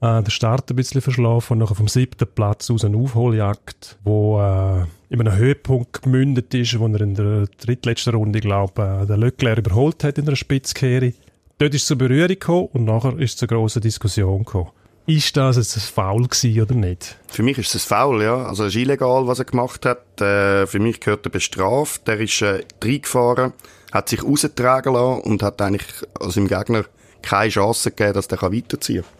Äh, 0.00 0.22
der 0.22 0.30
Start 0.30 0.70
ein 0.70 0.76
bisschen 0.76 1.00
verschlafen 1.00 1.54
und 1.54 1.58
nachher 1.60 1.74
vom 1.74 1.88
siebten 1.88 2.28
Platz 2.34 2.70
aus 2.70 2.84
eine 2.84 2.98
Aufholjagd, 2.98 3.96
wo 4.04 4.38
äh, 4.40 4.84
in 5.08 5.20
einem 5.20 5.36
Höhepunkt 5.36 6.02
gemündet 6.02 6.52
ist, 6.52 6.78
wo 6.78 6.86
er 6.86 7.00
in 7.00 7.14
der 7.14 7.46
drittletzten 7.58 8.14
Runde, 8.14 8.40
glaube 8.40 9.00
äh, 9.02 9.06
der 9.06 9.16
Leclerc 9.16 9.58
überholt 9.58 10.04
hat 10.04 10.18
in 10.18 10.26
einer 10.26 10.36
Spitzkehre. 10.36 11.14
Dort 11.58 11.74
ist 11.74 11.82
es 11.82 11.88
zur 11.88 11.96
Berührung 11.96 12.28
gekommen 12.28 12.68
und 12.74 12.84
nachher 12.84 13.18
ist 13.18 13.30
es 13.32 13.36
zu 13.36 13.46
einer 13.46 13.56
grossen 13.56 13.80
Diskussion 13.80 14.44
gekommen. 14.44 14.70
Ist 15.06 15.36
das 15.36 15.56
jetzt 15.56 15.76
ein 15.76 15.80
Foul 15.80 16.26
gewesen 16.26 16.60
oder 16.60 16.74
nicht? 16.74 17.16
Für 17.28 17.44
mich 17.44 17.58
ist 17.58 17.74
es 17.74 17.84
ein 17.84 17.88
Foul, 17.88 18.22
ja. 18.22 18.44
Also 18.46 18.64
es 18.64 18.74
ist 18.74 18.80
illegal, 18.82 19.26
was 19.28 19.38
er 19.38 19.44
gemacht 19.44 19.86
hat. 19.86 20.20
Äh, 20.20 20.66
für 20.66 20.80
mich 20.80 20.98
gehört 20.98 21.24
er 21.24 21.30
bestraft. 21.30 22.08
Der 22.08 22.18
ist 22.18 22.42
äh, 22.42 22.64
reingefahren, 22.82 23.52
hat 23.92 24.08
sich 24.08 24.24
raustragen 24.24 24.94
lassen 24.94 25.20
und 25.22 25.42
hat 25.44 25.62
eigentlich 25.62 25.86
also 26.18 26.42
Gegner 26.44 26.84
keine 27.22 27.50
Chance 27.50 27.90
gegeben, 27.92 28.14
dass 28.14 28.26
der 28.26 28.42
weiterziehen 28.42 29.02
kann. 29.02 29.10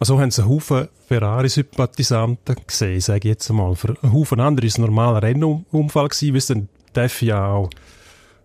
Also 0.00 0.20
haben 0.20 0.30
sie 0.30 0.42
einen 0.42 0.50
Haufen 0.50 0.88
Ferrari-Sympathisanten 1.08 2.56
gesehen, 2.66 3.00
sage 3.00 3.20
ich 3.20 3.24
jetzt 3.24 3.48
einmal. 3.48 3.74
Für 3.74 3.96
einen 4.02 4.12
Haufen 4.12 4.40
andere 4.40 4.64
war 4.64 4.68
es 4.68 4.76
ein 4.76 4.82
normaler 4.82 5.22
Rennunfall 5.22 6.08
gewesen, 6.08 6.34
wie 6.34 6.38
es 6.38 6.46
dann 6.46 6.68
Defi 6.94 7.26
ja 7.26 7.46
auch 7.48 7.70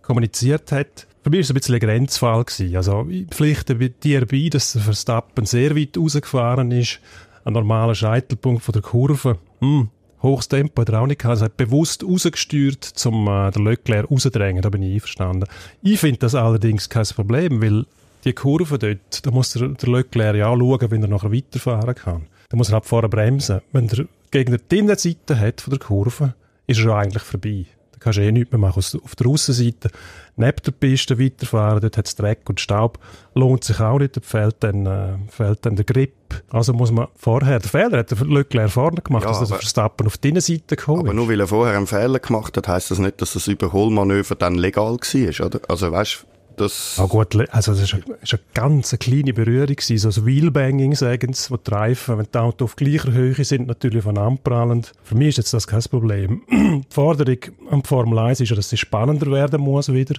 kommuniziert 0.00 0.72
hat. 0.72 1.06
Für 1.22 1.30
mich 1.30 1.38
war 1.38 1.42
es 1.42 1.50
ein 1.50 1.54
bisschen 1.54 1.74
ein 1.76 1.80
Grenzfall. 1.80 2.44
Also, 2.74 3.06
ich 3.08 3.26
pflichte 3.28 3.76
dir 3.76 4.26
bei, 4.26 4.48
dass 4.50 4.72
der 4.72 4.82
Verstappen 4.82 5.46
sehr 5.46 5.76
weit 5.76 5.96
rausgefahren 5.96 6.72
ist. 6.72 6.98
Ein 7.44 7.52
normaler 7.52 7.94
Scheitelpunkt 7.94 8.62
von 8.62 8.72
der 8.72 8.82
Kurve. 8.82 9.38
Hm, 9.60 9.88
hohes 10.20 10.48
Tempo 10.48 10.82
hat 10.82 10.88
er 10.88 11.00
auch 11.00 11.06
nicht 11.06 11.20
gehabt. 11.20 11.40
Er 11.40 11.44
hat 11.44 11.56
bewusst 11.56 12.02
rausgesteuert, 12.02 12.94
um 13.06 13.28
äh, 13.28 13.52
den 13.52 13.64
Leclerc 13.64 14.10
rauszudrängen. 14.10 14.62
Da 14.62 14.70
bin 14.70 14.82
ich 14.82 14.94
einverstanden. 14.94 15.48
Ich 15.82 16.00
finde 16.00 16.18
das 16.18 16.34
allerdings 16.34 16.88
kein 16.88 17.06
Problem, 17.06 17.62
weil 17.62 17.86
die 18.24 18.32
Kurve 18.32 18.78
dort, 18.78 19.24
da 19.24 19.30
muss 19.30 19.52
der, 19.52 19.68
der 19.68 19.88
Leclerc 19.88 20.34
ja 20.34 20.48
auch 20.48 20.58
schauen, 20.58 20.90
wenn 20.90 21.02
er 21.02 21.08
nachher 21.08 21.32
weiterfahren 21.32 21.94
kann. 21.94 22.26
Da 22.48 22.56
muss 22.56 22.70
er 22.70 22.74
halt 22.74 22.86
vorher 22.86 23.08
bremsen. 23.08 23.60
Wenn 23.70 23.86
der 23.86 24.06
Gegner 24.32 24.58
die 24.58 24.78
Innenseite 24.78 25.38
hat 25.38 25.60
von 25.60 25.70
der 25.70 25.80
Kurve, 25.80 26.34
ist 26.66 26.80
er 26.80 26.96
eigentlich 26.96 27.22
vorbei 27.22 27.66
kannst 28.02 28.18
du 28.18 28.22
eh 28.22 28.32
nichts 28.32 28.52
mehr 28.52 28.58
machen. 28.58 28.82
Auf 29.02 29.14
der 29.16 29.26
Aussenseite 29.26 29.90
neben 30.36 30.56
der 30.64 30.72
Piste 30.72 31.18
weiterfahren, 31.18 31.80
dort 31.80 31.96
hat 31.96 32.06
es 32.06 32.16
Dreck 32.16 32.48
und 32.48 32.60
Staub, 32.60 32.98
lohnt 33.34 33.64
sich 33.64 33.80
auch 33.80 33.98
nicht, 33.98 34.16
dort 34.16 34.26
fehlt 34.26 34.56
dann, 34.60 34.86
äh, 34.86 35.18
fehlt 35.28 35.64
dann 35.66 35.76
der 35.76 35.84
Grip. 35.84 36.12
Also 36.50 36.72
muss 36.72 36.90
man 36.90 37.08
vorher, 37.14 37.58
der 37.58 37.68
Fehler 37.68 37.98
hat 37.98 38.10
der 38.10 38.26
Leclerc 38.26 38.70
vorne 38.70 39.02
gemacht, 39.02 39.24
ja, 39.24 39.30
dass 39.30 39.38
der 39.40 39.48
Verstappen 39.48 40.06
auf 40.06 40.16
die 40.16 40.38
Seite 40.40 40.76
gekommen 40.76 41.00
Aber 41.00 41.14
nur 41.14 41.28
weil 41.28 41.40
er 41.40 41.46
vorher 41.46 41.76
einen 41.76 41.86
Fehler 41.86 42.18
gemacht 42.18 42.56
hat, 42.56 42.68
heisst 42.68 42.90
das 42.90 42.98
nicht, 42.98 43.20
dass 43.20 43.34
das 43.34 43.46
Überholmanöver 43.48 44.34
dann 44.34 44.54
legal 44.54 44.96
war, 44.96 45.46
oder? 45.46 45.60
Also 45.68 45.92
weißt 45.92 46.26
das 46.62 46.96
ah 46.98 47.06
gut, 47.06 47.36
also 47.52 47.74
das 47.74 47.92
war 47.92 48.00
eine, 48.06 48.18
eine 48.18 48.40
ganz 48.54 48.96
kleine 48.98 49.32
Berührung, 49.32 49.76
so 49.78 50.08
ein 50.08 50.26
Wheelbanging, 50.26 50.94
sagen 50.94 51.32
sie, 51.32 51.50
wo 51.50 51.56
die 51.56 51.70
Reifen, 51.70 52.18
wenn 52.18 52.26
die 52.32 52.38
Autos 52.38 52.70
auf 52.70 52.76
gleicher 52.76 53.12
Höhe 53.12 53.44
sind, 53.44 53.66
natürlich 53.66 54.02
von 54.02 54.18
anprallend. 54.18 54.92
Für 55.02 55.14
mich 55.14 55.28
ist 55.28 55.38
jetzt 55.38 55.54
das 55.54 55.66
kein 55.66 55.82
Problem. 55.82 56.42
die 56.50 56.82
Forderung 56.88 57.38
am 57.70 57.84
Formel 57.84 58.18
1 58.18 58.40
ist 58.40 58.50
ja, 58.50 58.56
dass 58.56 58.70
sie 58.70 58.76
spannender 58.76 59.30
werden 59.30 59.60
muss 59.60 59.92
wieder. 59.92 60.14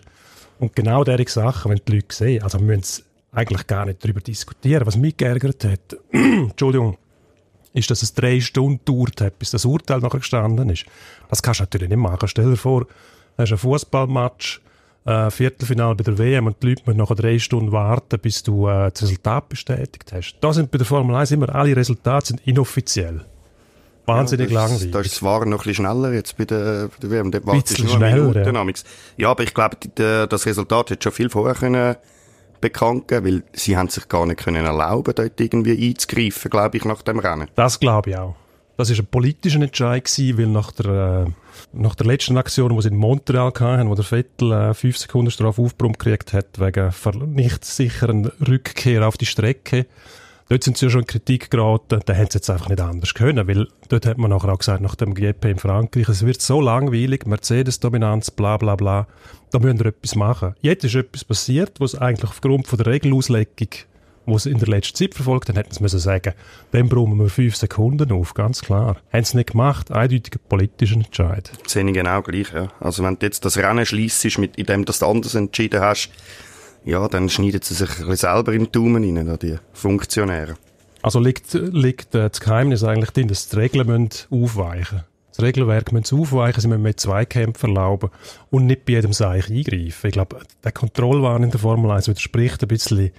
Und 0.59 0.75
genau 0.75 1.03
diese 1.03 1.29
Sachen, 1.29 1.71
wenn 1.71 1.81
die 1.87 1.95
Leute 1.95 2.15
sehen, 2.15 2.43
also 2.43 2.59
wir 2.59 2.77
müssen 2.77 3.03
eigentlich 3.31 3.67
gar 3.67 3.85
nicht 3.85 4.03
darüber 4.03 4.21
diskutieren. 4.21 4.85
Was 4.85 4.95
mich 4.95 5.17
geärgert 5.17 5.63
hat, 5.63 5.97
Entschuldigung, 6.11 6.97
ist, 7.73 7.89
dass 7.89 8.03
es 8.03 8.13
drei 8.13 8.39
Stunden 8.39 8.79
gedauert 8.85 9.19
hat, 9.21 9.39
bis 9.39 9.51
das 9.51 9.65
Urteil 9.65 9.99
nachher 9.99 10.19
gestanden 10.19 10.69
ist. 10.69 10.85
Das 11.29 11.41
kannst 11.41 11.59
du 11.59 11.63
natürlich 11.63 11.89
nicht 11.89 11.97
machen. 11.97 12.27
Stell 12.27 12.51
dir 12.51 12.57
vor, 12.57 12.85
hast 13.37 13.51
ein 13.51 13.57
Fußballmatch, 13.57 14.61
äh, 15.05 15.29
Viertelfinale 15.29 15.95
bei 15.95 16.03
der 16.03 16.17
WM 16.17 16.47
und 16.47 16.61
die 16.61 16.69
Leute 16.69 16.83
müssen 16.85 16.97
noch 16.97 17.13
drei 17.15 17.39
Stunden 17.39 17.71
warten, 17.71 18.19
bis 18.19 18.43
du 18.43 18.67
äh, 18.67 18.91
das 18.91 19.03
Resultat 19.03 19.49
bestätigt 19.49 20.11
hast. 20.13 20.37
Da 20.41 20.53
sind 20.53 20.71
bei 20.71 20.77
der 20.77 20.87
Formel 20.87 21.15
1 21.15 21.31
immer 21.31 21.53
alle 21.53 21.75
Resultate 21.75 22.27
sind 22.27 22.41
inoffiziell. 22.47 23.25
Wahnsinnig 24.05 24.51
ja, 24.51 24.61
langweilig. 24.61 24.91
Das 24.91 25.05
ist 25.05 25.15
zwar 25.15 25.45
noch 25.45 25.59
ein 25.59 25.63
bisschen 25.63 25.85
schneller 25.85 26.11
jetzt 26.11 26.35
bei 26.37 26.45
der, 26.45 26.89
bei 26.89 27.07
der 27.07 27.09
WM. 27.11 27.31
Dort 27.31 27.47
ein 27.47 27.61
bisschen 27.61 27.87
schneller, 27.87 28.45
ja. 28.45 28.73
ja, 29.17 29.31
aber 29.31 29.43
ich 29.43 29.53
glaube, 29.53 29.77
das 29.95 30.45
Resultat 30.45 30.89
hätte 30.89 31.03
schon 31.03 31.13
viel 31.13 31.29
vorher 31.29 31.55
können 31.55 31.95
bekannt 32.59 33.09
geben, 33.09 33.25
weil 33.25 33.43
sie 33.53 33.75
haben 33.75 33.89
sich 33.89 34.07
gar 34.07 34.25
nicht 34.25 34.39
können 34.39 34.65
erlauben, 34.65 35.13
dort 35.15 35.39
irgendwie 35.39 35.89
einzugreifen, 35.89 36.49
glaube 36.49 36.77
ich, 36.77 36.85
nach 36.85 37.01
dem 37.01 37.19
Rennen. 37.19 37.49
Das 37.55 37.79
glaube 37.79 38.09
ich 38.09 38.17
auch. 38.17 38.35
Das 38.75 38.89
ist 38.89 38.99
ein 38.99 39.05
politischer 39.05 39.61
Entscheid 39.61 40.03
weil 40.17 40.47
nach 40.47 40.71
der, 40.71 41.25
äh, 41.27 41.31
nach 41.73 41.93
der 41.93 42.07
letzten 42.07 42.37
Aktion, 42.37 42.75
die 42.75 42.81
sie 42.81 42.87
in 42.87 42.97
Montreal 42.97 43.53
hatten, 43.59 43.89
wo 43.89 43.95
der 43.95 44.03
Vettel 44.03 44.51
äh, 44.51 44.73
fünf 44.73 44.97
Sekunden 44.97 45.29
Strafe 45.29 45.61
aufbrummt 45.61 45.99
gekriegt 45.99 46.33
hat, 46.33 46.59
wegen 46.59 46.91
nicht 47.33 47.65
sicheren 47.65 48.25
Rückkehr 48.47 49.07
auf 49.07 49.17
die 49.17 49.27
Strecke, 49.27 49.85
dort 50.49 50.63
sind 50.63 50.77
sie 50.77 50.87
ja 50.87 50.89
schon 50.89 51.01
in 51.01 51.07
Kritik 51.07 51.51
geraten, 51.51 51.99
da 52.03 52.15
haben 52.15 52.27
sie 52.31 52.37
jetzt 52.37 52.49
einfach 52.49 52.69
nicht 52.69 52.81
anders 52.81 53.13
können, 53.13 53.47
weil 53.47 53.67
dort 53.89 54.07
hat 54.07 54.17
man 54.17 54.31
nachher 54.31 54.51
auch 54.51 54.57
gesagt, 54.57 54.81
nach 54.81 54.95
dem 54.95 55.13
GP 55.13 55.45
in 55.51 55.59
Frankreich, 55.59 56.09
es 56.09 56.25
wird 56.25 56.41
so 56.41 56.59
langweilig, 56.59 57.27
Mercedes-Dominanz, 57.27 58.31
bla 58.31 58.57
bla 58.57 58.75
bla, 58.75 59.07
da 59.51 59.59
müssen 59.59 59.79
wir 59.79 59.85
etwas 59.87 60.15
machen. 60.15 60.55
Jetzt 60.61 60.83
ist 60.83 60.95
etwas 60.95 61.23
passiert, 61.23 61.79
was 61.79 61.93
eigentlich 61.93 62.31
aufgrund 62.31 62.65
von 62.65 62.77
der 62.77 62.87
Regelauslegung 62.87 63.69
wo 64.25 64.37
sie 64.37 64.51
in 64.51 64.59
der 64.59 64.67
letzten 64.67 64.95
Zeit 64.95 65.13
verfolgt 65.13 65.49
haben, 65.49 65.55
hätten 65.55 65.73
sie 65.73 65.81
müssen 65.81 65.99
sagen, 65.99 66.33
dann 66.71 66.89
brauchen 66.89 67.17
wir 67.17 67.29
fünf 67.29 67.55
Sekunden 67.55 68.11
auf, 68.11 68.33
ganz 68.33 68.61
klar. 68.61 68.97
Haben 69.11 69.23
sie 69.23 69.37
nicht 69.37 69.51
gemacht, 69.51 69.91
eindeutiger 69.91 70.39
politischer 70.47 70.95
Entscheid. 70.95 71.51
Sehe 71.67 71.85
ich 71.85 71.93
genau 71.93 72.21
gleich, 72.21 72.53
ja. 72.53 72.69
Also 72.79 73.03
wenn 73.03 73.17
du 73.19 73.25
jetzt 73.25 73.45
das 73.45 73.57
Rennen 73.57 73.85
schliessest, 73.85 74.39
mit 74.39 74.55
indem 74.57 74.81
du 74.81 74.85
das 74.85 75.03
anders 75.03 75.35
entschieden 75.35 75.81
hast, 75.81 76.09
ja, 76.85 77.07
dann 77.07 77.29
schneiden 77.29 77.61
sie 77.61 77.73
sich 77.73 77.89
ein 77.89 78.07
bisschen 78.07 78.15
selber 78.15 78.53
im 78.53 78.71
Daumen 78.71 79.03
rein, 79.17 79.37
die 79.41 79.57
Funktionäre. 79.73 80.55
Also 81.01 81.19
liegt, 81.19 81.53
liegt 81.53 82.15
äh, 82.15 82.29
das 82.29 82.39
Geheimnis 82.39 82.83
eigentlich 82.83 83.11
darin, 83.11 83.27
dass 83.27 83.49
die 83.49 83.57
Regeln 83.57 84.09
aufweichen 84.29 84.97
müssen. 84.97 85.13
Das 85.35 85.43
Regelwerk 85.43 85.91
müssen 85.91 86.19
aufweichen, 86.19 86.61
sie 86.61 86.67
müssen 86.67 86.83
mit 86.83 86.99
Zweikämpfen 86.99 87.69
erlauben 87.69 88.11
und 88.51 88.67
nicht 88.67 88.85
bei 88.85 88.93
jedem 88.93 89.13
Seich 89.13 89.49
eingreifen. 89.49 90.07
Ich 90.07 90.13
glaube, 90.13 90.41
der 90.63 90.71
Kontrollwahn 90.71 91.43
in 91.43 91.49
der 91.49 91.59
Formel 91.59 91.89
1 91.89 92.07
widerspricht 92.07 92.61
ein 92.61 92.67
bisschen 92.67 93.11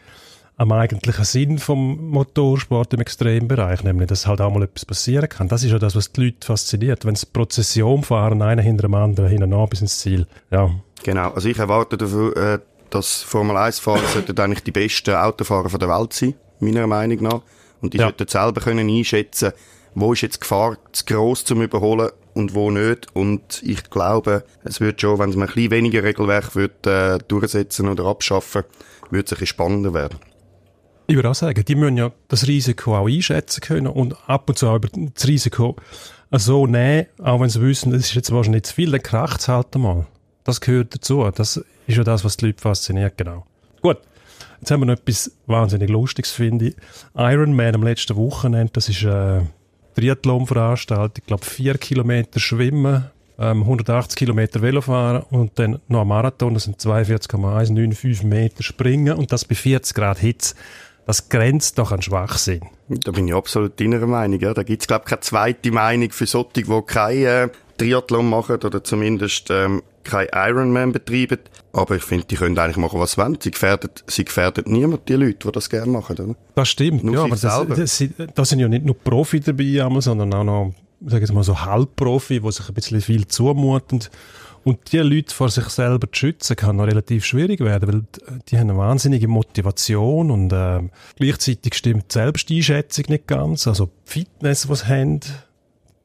am 0.57 0.73
eigentlichen 0.73 1.25
Sinn 1.25 1.59
vom 1.59 2.11
Motorsport 2.11 2.95
im 2.95 3.01
Extrembereich, 3.01 3.83
nämlich, 3.83 4.09
dass 4.09 4.27
halt 4.27 4.41
auch 4.41 4.53
mal 4.53 4.63
etwas 4.63 4.85
passieren 4.85 5.29
kann. 5.29 5.49
Das 5.49 5.65
ist 5.65 5.73
ja 5.73 5.79
das, 5.79 5.97
was 5.97 6.13
die 6.13 6.27
Leute 6.27 6.47
fasziniert. 6.47 7.05
Wenn 7.05 7.17
sie 7.17 7.27
Prozession 7.27 8.05
fahren, 8.05 8.41
einer 8.41 8.63
hinter 8.63 8.83
dem 8.83 8.95
anderen, 8.95 9.31
hinten 9.31 9.69
bis 9.69 9.81
ins 9.81 9.99
Ziel. 9.99 10.27
Ja. 10.51 10.71
Genau. 11.03 11.31
Also 11.31 11.49
ich 11.49 11.59
erwarte 11.59 11.99
dafür, 11.99 12.37
äh, 12.37 12.59
dass 12.91 13.23
Formel 13.23 13.57
1-Fahrer 13.57 14.07
sollten 14.07 14.39
eigentlich 14.39 14.63
die 14.63 14.71
besten 14.71 15.15
Autofahrer 15.15 15.77
der 15.77 15.89
Welt 15.89 16.13
sein, 16.13 16.35
meiner 16.61 16.87
Meinung 16.87 17.23
nach. 17.23 17.43
Und 17.81 17.93
die 17.93 17.99
ja. 17.99 18.05
sollten 18.05 18.29
selber 18.29 18.61
können 18.61 18.89
einschätzen, 18.89 19.53
wo 19.95 20.13
ist 20.13 20.23
jetzt 20.23 20.37
die 20.37 20.41
Gefahr 20.41 20.79
zu 20.93 21.05
gross 21.05 21.45
zum 21.45 21.63
Überholen 21.63 22.11
und 22.35 22.55
wo 22.55 22.71
nicht. 22.71 23.09
Und 23.15 23.63
ich 23.65 23.91
glaube, 23.91 24.45
es 24.63 24.81
wird 24.81 25.01
schon, 25.01 25.19
wenn 25.19 25.31
man 25.31 25.49
ein 25.49 25.55
bisschen 25.55 25.71
weniger 25.73 26.05
Regelwerk 26.05 26.55
wird, 26.55 26.87
äh, 26.87 27.19
durchsetzen 27.27 27.89
oder 27.89 28.07
abschaffen, 28.07 28.63
wird 29.11 29.27
es 29.27 29.33
ein 29.33 29.41
bisschen 29.41 29.47
spannender 29.49 29.93
werden. 29.93 30.19
Ich 31.07 31.17
würde 31.17 31.31
auch 31.31 31.35
sagen, 31.35 31.65
die 31.65 31.75
müssen 31.75 31.99
ja 31.99 32.13
das 32.29 32.47
Risiko 32.47 32.97
auch 32.97 33.07
einschätzen 33.07 33.61
können 33.61 33.89
und 33.89 34.17
ab 34.27 34.49
und 34.49 34.59
zu 34.59 34.69
auch 34.69 34.77
über 34.77 34.89
das 34.89 35.27
Risiko 35.27 35.77
so 36.31 36.67
nehmen, 36.67 37.07
auch 37.23 37.41
wenn 37.41 37.51
sie 37.51 37.61
wissen, 37.61 37.93
das 37.93 38.03
ist 38.03 38.15
jetzt 38.15 38.33
wahrscheinlich 38.33 38.65
zu 38.65 38.75
viel, 38.75 38.91
dann 38.91 39.03
kracht 39.03 39.41
es 39.41 39.49
halt 39.49 39.75
einmal. 39.75 40.07
Das 40.45 40.61
gehört 40.61 40.95
dazu. 40.95 41.29
Das 41.35 41.57
ist 41.87 41.97
ja 41.97 42.05
das, 42.05 42.25
was 42.25 42.37
die 42.37 42.47
Leute 42.47 42.61
fasziniert, 42.61 43.17
genau. 43.17 43.45
Gut. 43.83 43.99
Jetzt 44.61 44.71
haben 44.71 44.81
wir 44.81 44.87
noch 44.87 44.95
etwas 44.95 45.31
wahnsinnig 45.47 45.91
Lustiges, 45.91 46.33
finde 46.33 46.69
ich. 46.69 46.77
Ironman 47.15 47.75
am 47.75 47.83
letzten 47.83 48.17
Wochenende, 48.17 48.73
das 48.73 48.89
ist 48.89 49.05
eine 49.05 49.49
Triathlon-Veranstaltung, 49.95 51.17
ich 51.19 51.27
glaube 51.27 51.45
vier 51.45 51.77
Kilometer 51.77 52.41
Schwimmen, 52.41 53.05
ähm, 53.39 53.63
180 53.63 54.17
Kilometer 54.17 54.63
Velofahren 54.63 55.23
und 55.25 55.59
dann 55.59 55.81
noch 55.89 56.03
ein 56.03 56.09
Marathon, 56.09 56.55
das 56.55 56.65
sind 56.65 56.81
42,195 56.81 58.25
Meter 58.25 58.63
Springen 58.63 59.17
und 59.17 59.33
das 59.33 59.45
bei 59.45 59.55
40 59.55 59.95
Grad 59.95 60.19
Hitze. 60.19 60.55
Das 61.07 61.29
grenzt 61.29 61.79
doch 61.79 61.93
an 61.93 62.03
Schwachsinn. 62.03 62.63
Da 62.89 63.13
bin 63.13 63.29
ich 63.29 63.35
absolut 63.35 63.79
deiner 63.79 64.07
Meinung. 64.07 64.41
Ja. 64.41 64.55
Da 64.55 64.63
gibt 64.63 64.83
es, 64.83 64.89
glaube 64.89 65.05
ich, 65.05 65.11
keine 65.11 65.21
zweite 65.21 65.71
Meinung 65.71 66.11
für 66.11 66.27
solche, 66.27 66.51
die 66.57 66.83
keine 66.87 67.25
äh, 67.25 67.49
Triathlon 67.77 68.29
machen 68.29 68.57
oder 68.57 68.83
zumindest 68.85 69.51
ähm, 69.51 69.83
kein 70.05 70.29
Ironman 70.33 70.93
betreiben. 70.93 71.39
Aber 71.73 71.97
ich 71.97 72.03
finde, 72.03 72.27
die 72.27 72.37
können 72.37 72.59
eigentlich 72.59 72.77
machen, 72.77 73.01
was 73.01 73.13
sie 73.13 73.19
wollen. 73.19 73.39
Sie 73.41 73.51
gefährden, 73.51 73.91
sie 74.07 74.25
gefährden 74.25 74.65
niemand, 74.67 75.09
die 75.09 75.15
Leute, 75.15 75.47
die 75.47 75.53
das 75.53 75.69
gerne 75.69 75.91
machen. 75.91 76.19
Oder? 76.19 76.35
Das 76.55 76.69
stimmt, 76.69 77.05
Nur 77.05 77.15
ja, 77.15 77.21
aber 77.23 77.37
das, 77.37 77.43
das, 77.43 78.05
das, 78.35 78.49
sind 78.49 78.61
ja 78.61 78.69
nicht 78.69 78.85
nur 78.85 78.97
Profi 78.97 79.41
dabei, 79.41 79.87
sondern 80.01 80.33
auch 80.33 80.45
noch, 80.45 80.75
sagen 81.05 81.29
wir 81.29 81.35
mal, 81.35 81.45
so 81.45 81.61
Halbprofi, 81.61 82.41
die 82.41 82.53
sich 82.53 82.69
ein 82.69 82.75
bisschen 82.75 83.01
viel 83.01 83.27
zumuten. 83.27 84.05
Und 84.65 84.93
die 84.93 84.99
Leute 84.99 85.35
vor 85.35 85.51
sich 85.51 85.67
selber 85.67 86.11
zu 86.11 86.19
schützen, 86.19 86.57
kann 86.57 86.77
noch 86.77 86.87
relativ 86.87 87.27
schwierig 87.27 87.61
werden, 87.61 87.93
weil 87.93 88.41
die 88.49 88.59
haben 88.59 88.71
eine 88.71 88.79
wahnsinnige 88.79 89.29
Motivation 89.29 90.31
und 90.31 90.53
äh, 90.53 90.81
gleichzeitig 91.17 91.75
stimmt 91.75 92.07
die 92.09 92.15
Selbsteinschätzung 92.15 93.05
nicht 93.09 93.27
ganz. 93.27 93.67
Also 93.67 93.87
die 93.87 94.11
Fitness, 94.11 94.67
die 94.67 94.75
sie 94.75 94.87
haben, 94.87 95.21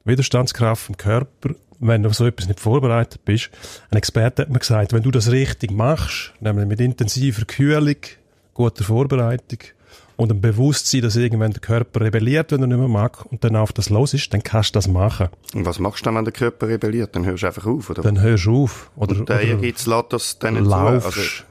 Widerstandskraft 0.03 0.83
vom 0.83 0.97
Körper, 0.97 1.55
wenn 1.79 2.03
du 2.03 2.09
auf 2.09 2.15
so 2.15 2.25
etwas 2.25 2.47
nicht 2.47 2.59
vorbereitet 2.59 3.23
bist. 3.23 3.49
Ein 3.91 3.97
Experte 3.97 4.41
hat 4.41 4.49
mir 4.49 4.59
gesagt, 4.59 4.91
wenn 4.91 5.03
du 5.03 5.11
das 5.11 5.31
richtig 5.31 5.71
machst, 5.71 6.33
nämlich 6.41 6.67
mit 6.67 6.81
intensiver 6.81 7.45
Kühlung, 7.45 7.95
guter 8.53 8.83
Vorbereitung 8.83 9.59
und 10.19 10.31
einem 10.31 10.41
Bewusstsein, 10.41 11.01
dass 11.01 11.15
irgendwann 11.15 11.51
der 11.51 11.61
Körper 11.61 12.01
rebelliert, 12.01 12.51
wenn 12.51 12.59
er 12.59 12.67
nicht 12.67 12.77
mehr 12.77 12.89
mag, 12.89 13.25
und 13.31 13.41
dann 13.45 13.55
auf 13.55 13.71
das 13.71 13.89
los 13.89 14.13
ist, 14.13 14.33
dann 14.33 14.43
kannst 14.43 14.75
du 14.75 14.77
das 14.77 14.89
machen. 14.89 15.29
Und 15.53 15.65
was 15.65 15.79
machst 15.79 16.01
du 16.01 16.05
dann, 16.05 16.15
wenn 16.15 16.25
der 16.25 16.33
Körper 16.33 16.67
rebelliert? 16.67 17.15
Dann 17.15 17.25
hörst 17.25 17.43
du 17.43 17.47
einfach 17.47 17.65
auf, 17.65 17.89
oder? 17.89 18.01
Dann 18.01 18.19
hörst 18.19 18.45
du 18.45 18.63
auf. 18.63 18.91
Oder, 18.97 19.17
und 19.17 19.29
der 19.29 19.39
Ehrgeiz 19.39 19.85
lässt 19.85 20.11
das 20.11 20.37
dann 20.37 20.55
nicht 20.55 20.65
laufst, 20.65 21.13
zu. 21.13 21.19
Also 21.19 21.43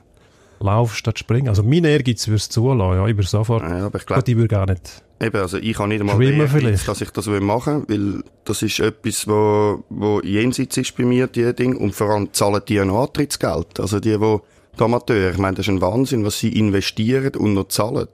lauf 0.61 0.95
statt 0.95 1.19
springen. 1.19 1.49
Also 1.49 1.63
mein 1.63 1.85
Ehrgeiz 1.85 2.27
würde 2.27 2.37
es 2.37 2.51
zulassen, 2.51 2.99
ja, 2.99 3.07
ich 3.07 3.17
würde 3.17 3.27
sofort. 3.29 3.63
Ja, 3.63 3.87
aber 3.87 3.99
ich 3.99 4.05
glaube, 4.05 4.25
ich 4.27 4.37
würde 4.37 4.49
gar 4.49 4.67
nicht. 4.67 5.03
Eben, 5.19 5.37
also 5.39 5.57
ich 5.57 5.79
habe 5.79 5.89
nicht 5.89 6.01
einmal 6.01 6.19
den 6.19 6.39
Ehrgeiz, 6.39 6.85
dass 6.85 7.01
ich 7.01 7.11
das 7.11 7.27
machen 7.27 7.89
will, 7.89 8.17
weil 8.17 8.23
das 8.45 8.61
ist 8.61 8.81
etwas, 8.81 9.27
wo, 9.27 9.83
wo 9.89 10.21
jenseits 10.21 10.77
ist 10.77 10.95
bei 10.95 11.05
mir, 11.05 11.27
die 11.27 11.55
Ding, 11.55 11.75
und 11.75 11.95
vor 11.95 12.11
allem 12.11 12.35
zahlen 12.35 12.61
die 12.69 12.79
ein 12.79 12.91
Antrittsgeld. 12.91 13.81
Also 13.81 13.99
die, 13.99 14.21
wo, 14.21 14.43
die 14.79 14.85
Amateure, 14.85 15.31
ich 15.31 15.39
meine, 15.39 15.57
das 15.57 15.67
ist 15.67 15.71
ein 15.71 15.81
Wahnsinn, 15.81 16.23
was 16.27 16.39
sie 16.39 16.51
investieren 16.51 17.35
und 17.35 17.55
noch 17.55 17.69
zahlen. 17.69 18.09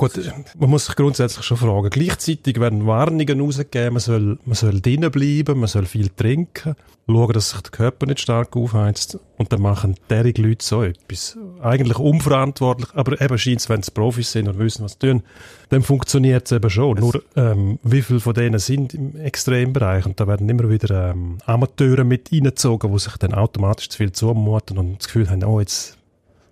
Gut, 0.00 0.32
man 0.58 0.70
muss 0.70 0.86
sich 0.86 0.96
grundsätzlich 0.96 1.44
schon 1.44 1.58
fragen. 1.58 1.90
Gleichzeitig 1.90 2.58
werden 2.58 2.86
Warnungen 2.86 3.38
rausgegeben, 3.38 3.92
man 3.92 4.00
soll, 4.00 4.38
man 4.46 4.54
soll 4.54 4.80
drinnen 4.80 5.10
bleiben, 5.10 5.60
man 5.60 5.68
soll 5.68 5.84
viel 5.84 6.08
trinken, 6.08 6.74
schauen, 7.06 7.32
dass 7.34 7.50
sich 7.50 7.60
der 7.60 7.70
Körper 7.70 8.06
nicht 8.06 8.20
stark 8.20 8.56
aufheizt. 8.56 9.18
Und 9.36 9.52
dann 9.52 9.60
machen 9.60 9.96
derige 10.08 10.40
Leute 10.40 10.64
so 10.64 10.82
etwas. 10.82 11.36
Eigentlich 11.60 11.98
unverantwortlich, 11.98 12.88
aber 12.94 13.20
eben 13.20 13.36
scheint 13.36 13.60
es, 13.60 13.68
wenn 13.68 13.82
sie 13.82 13.90
Profis 13.90 14.32
sind 14.32 14.48
und 14.48 14.58
wissen, 14.58 14.84
was 14.84 14.92
sie 14.92 15.00
tun, 15.00 15.22
dann 15.68 15.82
funktioniert 15.82 16.46
es 16.46 16.52
eben 16.52 16.70
schon. 16.70 16.98
Nur, 16.98 17.22
ähm, 17.36 17.78
wie 17.82 18.00
viele 18.00 18.20
von 18.20 18.32
denen 18.32 18.58
sind 18.58 18.94
im 18.94 19.16
Extrembereich? 19.16 20.06
Und 20.06 20.18
da 20.18 20.26
werden 20.26 20.48
immer 20.48 20.70
wieder 20.70 21.10
ähm, 21.10 21.36
Amateure 21.44 22.04
mit 22.04 22.32
reingezogen, 22.32 22.90
die 22.90 22.98
sich 22.98 23.18
dann 23.18 23.34
automatisch 23.34 23.90
zu 23.90 23.98
viel 23.98 24.12
zumuten 24.12 24.78
und 24.78 24.98
das 24.98 25.08
Gefühl 25.08 25.28
haben, 25.28 25.44
oh, 25.44 25.60
jetzt 25.60 25.99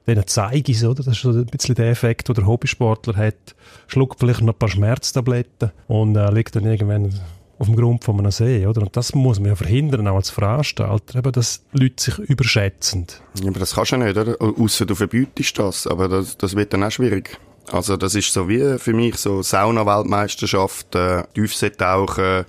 ich 0.08 0.68
es, 0.68 0.84
oder? 0.84 1.02
Das 1.02 1.08
ist 1.08 1.22
so 1.22 1.30
ein 1.30 1.46
bisschen 1.46 1.74
der 1.74 1.90
Effekt, 1.90 2.28
den 2.28 2.34
der 2.34 2.46
Hobbysportler 2.46 3.16
hat. 3.16 3.54
Schluckt 3.86 4.20
vielleicht 4.20 4.40
noch 4.40 4.54
ein 4.54 4.58
paar 4.58 4.68
Schmerztabletten 4.68 5.72
und 5.86 6.16
äh, 6.16 6.30
liegt 6.30 6.56
dann 6.56 6.64
irgendwann 6.64 7.12
auf 7.58 7.66
dem 7.66 7.76
Grund 7.76 8.04
von 8.04 8.18
einem 8.18 8.30
See, 8.30 8.66
oder? 8.66 8.82
Und 8.82 8.96
das 8.96 9.14
muss 9.14 9.40
man 9.40 9.48
ja 9.48 9.56
verhindern, 9.56 10.06
auch 10.06 10.16
als 10.16 10.30
Veranstalter, 10.30 11.18
eben, 11.18 11.32
dass 11.32 11.64
Leute 11.72 12.02
sich 12.02 12.18
überschätzen. 12.18 13.06
Ja, 13.42 13.48
aber 13.48 13.60
das 13.60 13.74
kannst 13.74 13.92
du 13.92 13.96
ja 13.96 14.04
nicht, 14.04 14.16
oder? 14.16 14.36
Ausser 14.40 14.86
du 14.86 14.94
verbietest 14.94 15.58
das, 15.58 15.86
aber 15.86 16.08
das, 16.08 16.36
das 16.38 16.54
wird 16.54 16.72
dann 16.72 16.84
auch 16.84 16.90
schwierig. 16.90 17.38
Also 17.70 17.96
das 17.96 18.14
ist 18.14 18.32
so 18.32 18.48
wie 18.48 18.78
für 18.78 18.94
mich 18.94 19.16
so 19.16 19.42
Sauna-Weltmeisterschaft, 19.42 20.94
äh, 20.94 21.24
Tiefseetauchen, 21.34 22.46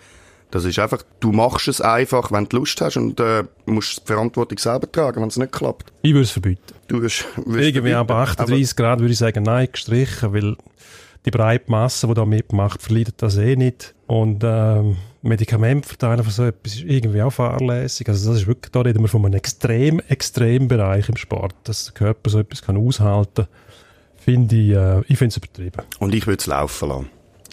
das 0.52 0.66
ist 0.66 0.80
einfach, 0.80 1.04
du 1.20 1.32
machst 1.32 1.68
es 1.68 1.80
einfach, 1.80 2.32
wenn 2.32 2.46
du 2.46 2.58
Lust 2.58 2.82
hast 2.82 2.98
und 2.98 3.20
äh, 3.20 3.44
musst 3.66 4.02
die 4.02 4.08
Verantwortung 4.08 4.58
selber 4.58 4.92
tragen, 4.92 5.22
wenn 5.22 5.30
es 5.30 5.38
nicht 5.38 5.52
klappt. 5.52 5.94
Ich 6.02 6.14
würde 6.14 6.24
es 6.24 6.32
verbieten. 6.32 6.74
Du 6.88 7.02
wirst, 7.02 7.26
wirst 7.46 7.68
Irgendwie 7.68 7.94
ab 7.94 8.10
38 8.10 8.76
Grad 8.76 9.00
würde 9.00 9.14
ich 9.14 9.20
sagen, 9.20 9.44
nein, 9.44 9.68
gestrichen, 9.72 10.34
weil 10.34 10.56
die 11.26 11.32
breite 11.32 11.70
Masse, 11.70 12.08
die 12.08 12.14
da 12.14 12.26
mitmacht, 12.26 12.82
verleidet 12.82 13.16
das 13.22 13.38
eh 13.38 13.56
nicht. 13.56 13.94
Und 14.08 14.42
ähm, 14.44 14.98
Medikamente 15.22 15.88
verteilen 15.88 16.24
von 16.24 16.32
so 16.32 16.46
etwas 16.46 16.76
ist 16.76 16.84
irgendwie 16.84 17.22
auch 17.22 17.32
fahrlässig. 17.32 18.08
Also 18.08 18.32
das 18.32 18.42
ist 18.42 18.48
wirklich, 18.48 18.72
da 18.72 18.82
reden 18.82 19.02
wir 19.02 19.08
von 19.10 19.26
einem 19.26 19.36
extrem, 19.36 20.00
extrem 20.08 20.68
Bereich 20.68 21.10
im 21.10 21.18
Sport, 21.18 21.54
dass 21.66 21.86
der 21.86 21.94
Körper 21.94 22.30
so 22.30 22.40
etwas 22.40 22.62
kann 22.62 22.78
aushalten 22.78 23.46
kann. 23.46 23.48
Finde 24.16 24.56
ich, 24.56 24.72
äh, 24.72 25.02
ich 25.02 25.18
finde 25.18 25.28
es 25.28 25.38
übertrieben. 25.38 25.82
Und 26.00 26.16
ich 26.16 26.26
würde 26.26 26.40
es 26.40 26.48
laufen 26.48 26.90
lassen. 26.90 27.10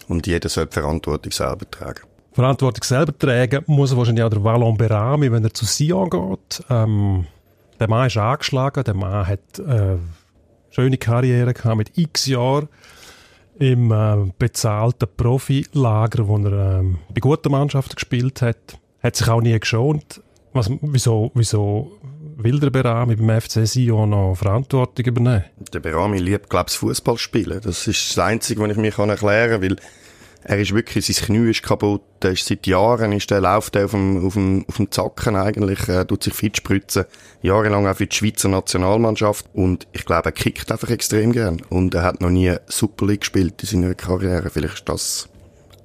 Und 0.07 0.25
jeder 0.25 0.47
soll 0.47 0.65
die 0.65 0.73
Verantwortung 0.73 1.31
selber 1.31 1.69
tragen. 1.69 2.01
Verantwortung 2.37 2.83
selber 2.83 3.17
tragen 3.17 3.63
muss 3.65 3.97
wahrscheinlich 3.97 4.23
auch 4.23 4.29
der 4.29 4.43
Wallon 4.43 4.77
Berami, 4.77 5.31
wenn 5.31 5.43
er 5.43 5.51
zu 5.55 5.65
Sion 5.65 6.07
geht. 6.07 6.63
Ähm, 6.69 7.25
der 7.79 7.89
Mann 7.89 8.05
ist 8.05 8.17
angeschlagen, 8.17 8.83
der 8.83 8.93
Mann 8.93 9.25
hat 9.25 9.57
äh, 9.57 9.97
schöne 10.69 10.97
Karriere 10.99 11.55
gehabt 11.55 11.77
mit 11.77 11.97
x 11.97 12.27
Jahren 12.27 12.69
im 13.57 13.91
äh, 13.91 14.31
bezahlten 14.37 15.09
Profilager, 15.17 16.27
wo 16.27 16.37
er 16.37 16.79
ähm, 16.79 16.99
bei 17.09 17.21
guten 17.21 17.51
Mannschaften 17.51 17.95
gespielt 17.95 18.43
hat. 18.43 18.77
Hat 19.01 19.15
sich 19.15 19.27
auch 19.29 19.41
nie 19.41 19.59
geschont. 19.59 20.21
Was, 20.53 20.69
wieso, 20.81 21.31
wieso 21.33 21.91
will 22.35 22.59
der 22.59 22.69
Berami 22.69 23.15
beim 23.15 23.41
FC 23.41 23.65
Sion 23.65 24.11
noch 24.11 24.35
Verantwortung 24.35 25.03
übernehmen? 25.03 25.45
Der 25.73 25.79
Berami 25.79 26.19
liebt, 26.19 26.51
glaube 26.51 26.67
ich, 26.69 26.77
Fußball 26.77 27.17
spielen. 27.17 27.61
Das 27.63 27.87
ist 27.87 28.11
das 28.11 28.19
Einzige, 28.19 28.61
was 28.61 28.69
ich 28.69 28.77
mir 28.77 28.95
erklären 28.95 29.17
kann, 29.17 29.61
weil 29.63 29.77
er 30.43 30.59
ist 30.59 30.73
wirklich, 30.73 31.05
sein 31.05 31.25
Knie 31.25 31.49
ist 31.49 31.63
kaputt, 31.63 32.01
er 32.21 32.31
ist 32.31 32.45
seit 32.45 32.67
Jahren, 32.67 33.11
ist 33.11 33.29
der, 33.29 33.41
läuft 33.41 33.75
er 33.75 33.85
auf 33.85 33.91
dem, 33.91 34.25
auf 34.25 34.33
dem, 34.33 34.65
auf 34.67 34.77
dem 34.77 34.91
Zacken 34.91 35.35
eigentlich, 35.35 35.87
er 35.87 36.07
tut 36.07 36.23
sich 36.23 36.33
fit 36.33 36.57
spritzen, 36.57 37.05
jahrelang 37.41 37.87
auch 37.87 37.97
für 37.97 38.07
die 38.07 38.15
Schweizer 38.15 38.49
Nationalmannschaft. 38.49 39.45
Und 39.53 39.87
ich 39.91 40.05
glaube, 40.05 40.25
er 40.25 40.31
kickt 40.31 40.71
einfach 40.71 40.89
extrem 40.89 41.31
gern. 41.31 41.61
Und 41.69 41.93
er 41.95 42.03
hat 42.03 42.21
noch 42.21 42.29
nie 42.29 42.55
Super 42.67 43.07
League 43.07 43.21
gespielt 43.21 43.61
in 43.61 43.67
seiner 43.67 43.95
Karriere, 43.95 44.49
vielleicht 44.49 44.75
ist 44.75 44.89
das 44.89 45.29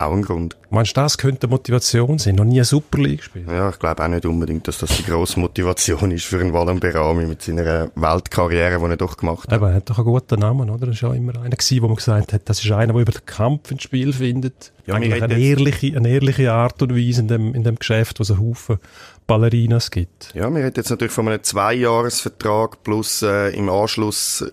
auch 0.03 0.13
ein 0.13 0.23
Grund. 0.23 0.57
Meinst 0.71 0.97
du, 0.97 1.01
das 1.01 1.19
könnte 1.19 1.49
Motivation 1.49 2.19
sein? 2.19 2.35
Noch 2.37 2.45
nie 2.45 2.57
eine 2.57 2.65
Super 2.65 2.99
League 2.99 3.19
gespielt? 3.19 3.47
Ja, 3.49 3.69
ich 3.71 3.79
glaube 3.79 4.03
auch 4.03 4.09
nicht 4.09 4.25
unbedingt, 4.25 4.67
dass 4.67 4.79
das 4.79 4.97
die 4.97 5.05
grosse 5.05 5.39
Motivation 5.39 6.11
ist 6.11 6.25
für 6.25 6.41
einen 6.41 6.53
Wallon 6.53 6.81
Berami 6.81 7.27
mit 7.27 7.43
seiner 7.43 7.91
Weltkarriere, 7.95 8.79
die 8.79 8.85
er 8.85 8.97
doch 8.97 9.17
gemacht 9.17 9.49
hat. 9.49 9.53
Aber 9.53 9.71
er 9.71 9.77
hat 9.77 9.91
doch 9.91 9.99
einen 9.99 10.07
guten 10.07 10.41
Namen, 10.41 10.71
oder? 10.71 10.89
Er 10.89 11.03
war 11.03 11.11
ja 11.11 11.15
immer 11.15 11.37
einer, 11.37 11.51
gewesen, 11.51 11.83
wo 11.83 11.89
man 11.89 11.97
gesagt 11.97 12.33
hat, 12.33 12.43
das 12.49 12.65
ist 12.65 12.71
einer, 12.71 12.93
der 12.93 13.03
über 13.03 13.13
den 13.13 13.27
Kampf 13.27 13.71
ins 13.71 13.83
Spiel 13.83 14.13
findet. 14.13 14.73
Ja, 14.87 14.95
Eigentlich 14.95 15.23
eine 15.23 15.39
ehrliche, 15.39 15.97
eine 15.97 16.09
ehrliche 16.09 16.53
Art 16.53 16.83
und 16.83 16.97
Weise 16.97 17.21
in 17.21 17.29
dem, 17.29 17.55
in 17.55 17.63
dem 17.63 17.77
Geschäft, 17.77 18.19
wo 18.19 18.23
es 18.23 18.31
einen 18.31 18.41
Haufen 18.41 18.79
Ballerinas 19.27 19.91
gibt. 19.91 20.31
Ja, 20.35 20.51
wir 20.51 20.65
reden 20.65 20.75
jetzt 20.77 20.91
natürlich 20.91 21.13
von 21.13 21.29
einem 21.29 21.43
Zweijahresvertrag 21.43 22.83
plus 22.83 23.23
äh, 23.23 23.51
im 23.57 23.69
Anschluss 23.69 24.45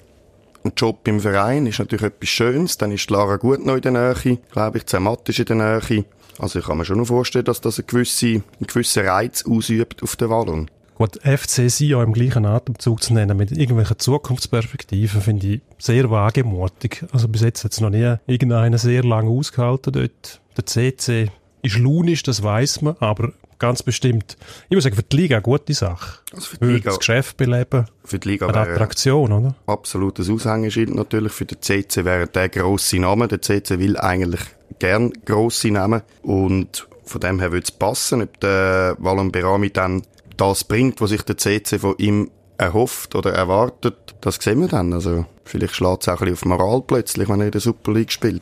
ein 0.63 0.73
Job 0.75 1.07
im 1.07 1.19
Verein 1.19 1.65
ist 1.65 1.79
natürlich 1.79 2.05
etwas 2.05 2.29
Schönes. 2.29 2.77
Dann 2.77 2.91
ist 2.91 3.09
Lara 3.09 3.37
gut 3.37 3.65
noch 3.65 3.75
in 3.75 3.81
der 3.81 3.91
Nähe, 3.91 4.37
glaube 4.51 4.77
ich. 4.77 4.85
Zermatt 4.85 5.27
ist 5.29 5.39
in 5.39 5.45
der 5.45 5.55
Nähe. 5.55 6.05
Also 6.37 6.59
ich 6.59 6.65
kann 6.65 6.77
mir 6.77 6.85
schon 6.85 6.97
noch 6.97 7.07
vorstellen, 7.07 7.45
dass 7.45 7.61
das 7.61 7.79
einen 7.79 7.87
gewissen, 7.87 8.43
einen 8.59 8.67
gewissen 8.67 9.05
Reiz 9.05 9.45
ausübt 9.45 10.03
auf 10.03 10.15
den 10.15 10.29
Wallon. 10.29 10.69
Gut, 10.95 11.17
FC 11.23 11.69
Sion 11.69 12.03
im 12.03 12.13
gleichen 12.13 12.45
Atemzug 12.45 13.01
zu 13.01 13.13
nennen, 13.13 13.37
mit 13.37 13.51
irgendwelchen 13.51 13.99
Zukunftsperspektiven, 13.99 15.21
finde 15.21 15.47
ich 15.47 15.61
sehr 15.77 16.09
wagemutig. 16.11 17.05
Also 17.13 17.29
bis 17.29 17.41
jetzt 17.41 17.63
hat 17.63 17.71
es 17.71 17.79
noch 17.79 17.89
nie 17.89 18.15
irgendeiner 18.27 18.77
sehr 18.77 19.03
lange 19.03 19.29
ausgehalten 19.29 19.93
dort. 19.93 20.41
Der 20.57 20.65
CC 20.65 21.31
ist 21.61 21.77
launisch, 21.77 22.23
das 22.23 22.43
weiß 22.43 22.81
man, 22.81 22.97
aber 22.99 23.31
ganz 23.59 23.83
bestimmt, 23.83 24.37
ich 24.69 24.75
muss 24.75 24.83
sagen, 24.83 24.95
für 24.95 25.03
die 25.03 25.17
Liga 25.17 25.35
eine 25.35 25.43
gute 25.43 25.73
Sache. 25.73 26.19
Also 26.33 26.47
für 26.47 26.55
die 26.55 26.61
Würde 26.61 26.73
Liga, 26.75 26.89
das 26.89 26.99
Geschäft 26.99 27.37
beleben, 27.37 27.85
für 28.03 28.17
die 28.19 28.29
Liga 28.29 28.47
eine 28.47 28.59
Attraktion, 28.59 29.31
oder? 29.31 29.55
absolutes 29.67 30.29
Aushängeschild 30.29 30.95
natürlich. 30.95 31.33
Für 31.33 31.45
den 31.45 31.61
CC 31.61 32.05
wäre 32.05 32.27
der 32.27 32.49
grosse 32.49 32.99
Name. 32.99 33.27
Der 33.27 33.41
CC 33.41 33.77
will 33.79 33.97
eigentlich 33.97 34.41
gern 34.79 35.11
grosse 35.25 35.69
Namen. 35.71 36.01
Und 36.23 36.87
von 37.03 37.21
dem 37.21 37.39
her 37.39 37.51
würde 37.51 37.65
es 37.65 37.71
passen, 37.71 38.21
ob 38.21 38.39
der 38.39 38.95
Wallon 38.99 39.31
Berami 39.31 39.69
dann 39.69 40.03
das 40.37 40.63
bringt, 40.63 41.01
was 41.01 41.09
sich 41.09 41.21
der 41.23 41.37
CC 41.37 41.79
von 41.79 41.95
ihm 41.97 42.31
erhofft 42.57 43.15
oder 43.15 43.33
erwartet. 43.33 44.15
Das 44.21 44.35
sehen 44.35 44.61
wir 44.61 44.67
dann. 44.67 44.93
Also, 44.93 45.25
vielleicht 45.43 45.75
schlägt 45.75 46.03
es 46.03 46.09
auch 46.09 46.21
ein 46.21 46.29
bisschen 46.29 46.51
auf 46.51 46.59
Moral 46.59 46.81
plötzlich, 46.85 47.27
wenn 47.29 47.39
er 47.39 47.47
in 47.47 47.51
der 47.51 47.61
Super 47.61 47.93
League 47.93 48.11
spielt. 48.11 48.41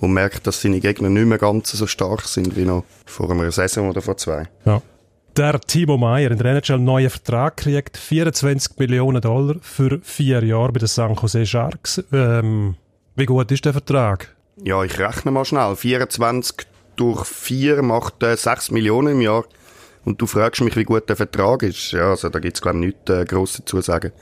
Und 0.00 0.12
merkt, 0.12 0.46
dass 0.46 0.60
seine 0.60 0.80
Gegner 0.80 1.08
nicht 1.08 1.26
mehr 1.26 1.38
ganz 1.38 1.72
so 1.72 1.86
stark 1.86 2.22
sind 2.22 2.56
wie 2.56 2.64
noch 2.64 2.84
vor 3.06 3.30
einer 3.30 3.50
Saison 3.50 3.88
oder 3.88 4.02
vor 4.02 4.16
zwei. 4.16 4.46
Ja. 4.64 4.82
Der 5.36 5.60
Timo 5.60 5.98
Meyer 5.98 6.30
in 6.30 6.38
der 6.38 6.46
NHL 6.46 6.76
einen 6.76 6.84
neuen 6.84 7.10
Vertrag 7.10 7.58
kriegt, 7.58 7.98
24 7.98 8.78
Millionen 8.78 9.20
Dollar 9.20 9.56
für 9.60 10.00
vier 10.02 10.42
Jahre 10.42 10.72
bei 10.72 10.78
den 10.78 10.88
San 10.88 11.14
Jose 11.14 11.44
Sharks. 11.44 12.02
Ähm, 12.10 12.76
wie 13.16 13.26
gut 13.26 13.50
ist 13.52 13.64
der 13.64 13.74
Vertrag? 13.74 14.34
Ja, 14.64 14.82
ich 14.82 14.98
rechne 14.98 15.30
mal 15.30 15.44
schnell. 15.44 15.76
24 15.76 16.66
durch 16.96 17.26
4 17.26 17.82
macht 17.82 18.22
äh, 18.22 18.36
6 18.36 18.70
Millionen 18.70 19.14
im 19.14 19.20
Jahr. 19.20 19.44
Und 20.06 20.22
du 20.22 20.26
fragst 20.26 20.62
mich, 20.62 20.76
wie 20.76 20.84
gut 20.84 21.08
der 21.08 21.16
Vertrag 21.16 21.62
ist. 21.62 21.92
Ja, 21.92 22.10
also 22.10 22.28
da 22.28 22.38
gibt's 22.38 22.62
glaube 22.62 22.78
ich, 22.78 22.86
nichts 22.86 23.10
äh, 23.10 23.24
gross 23.24 23.60
zu 23.64 23.80
sagen. 23.82 24.12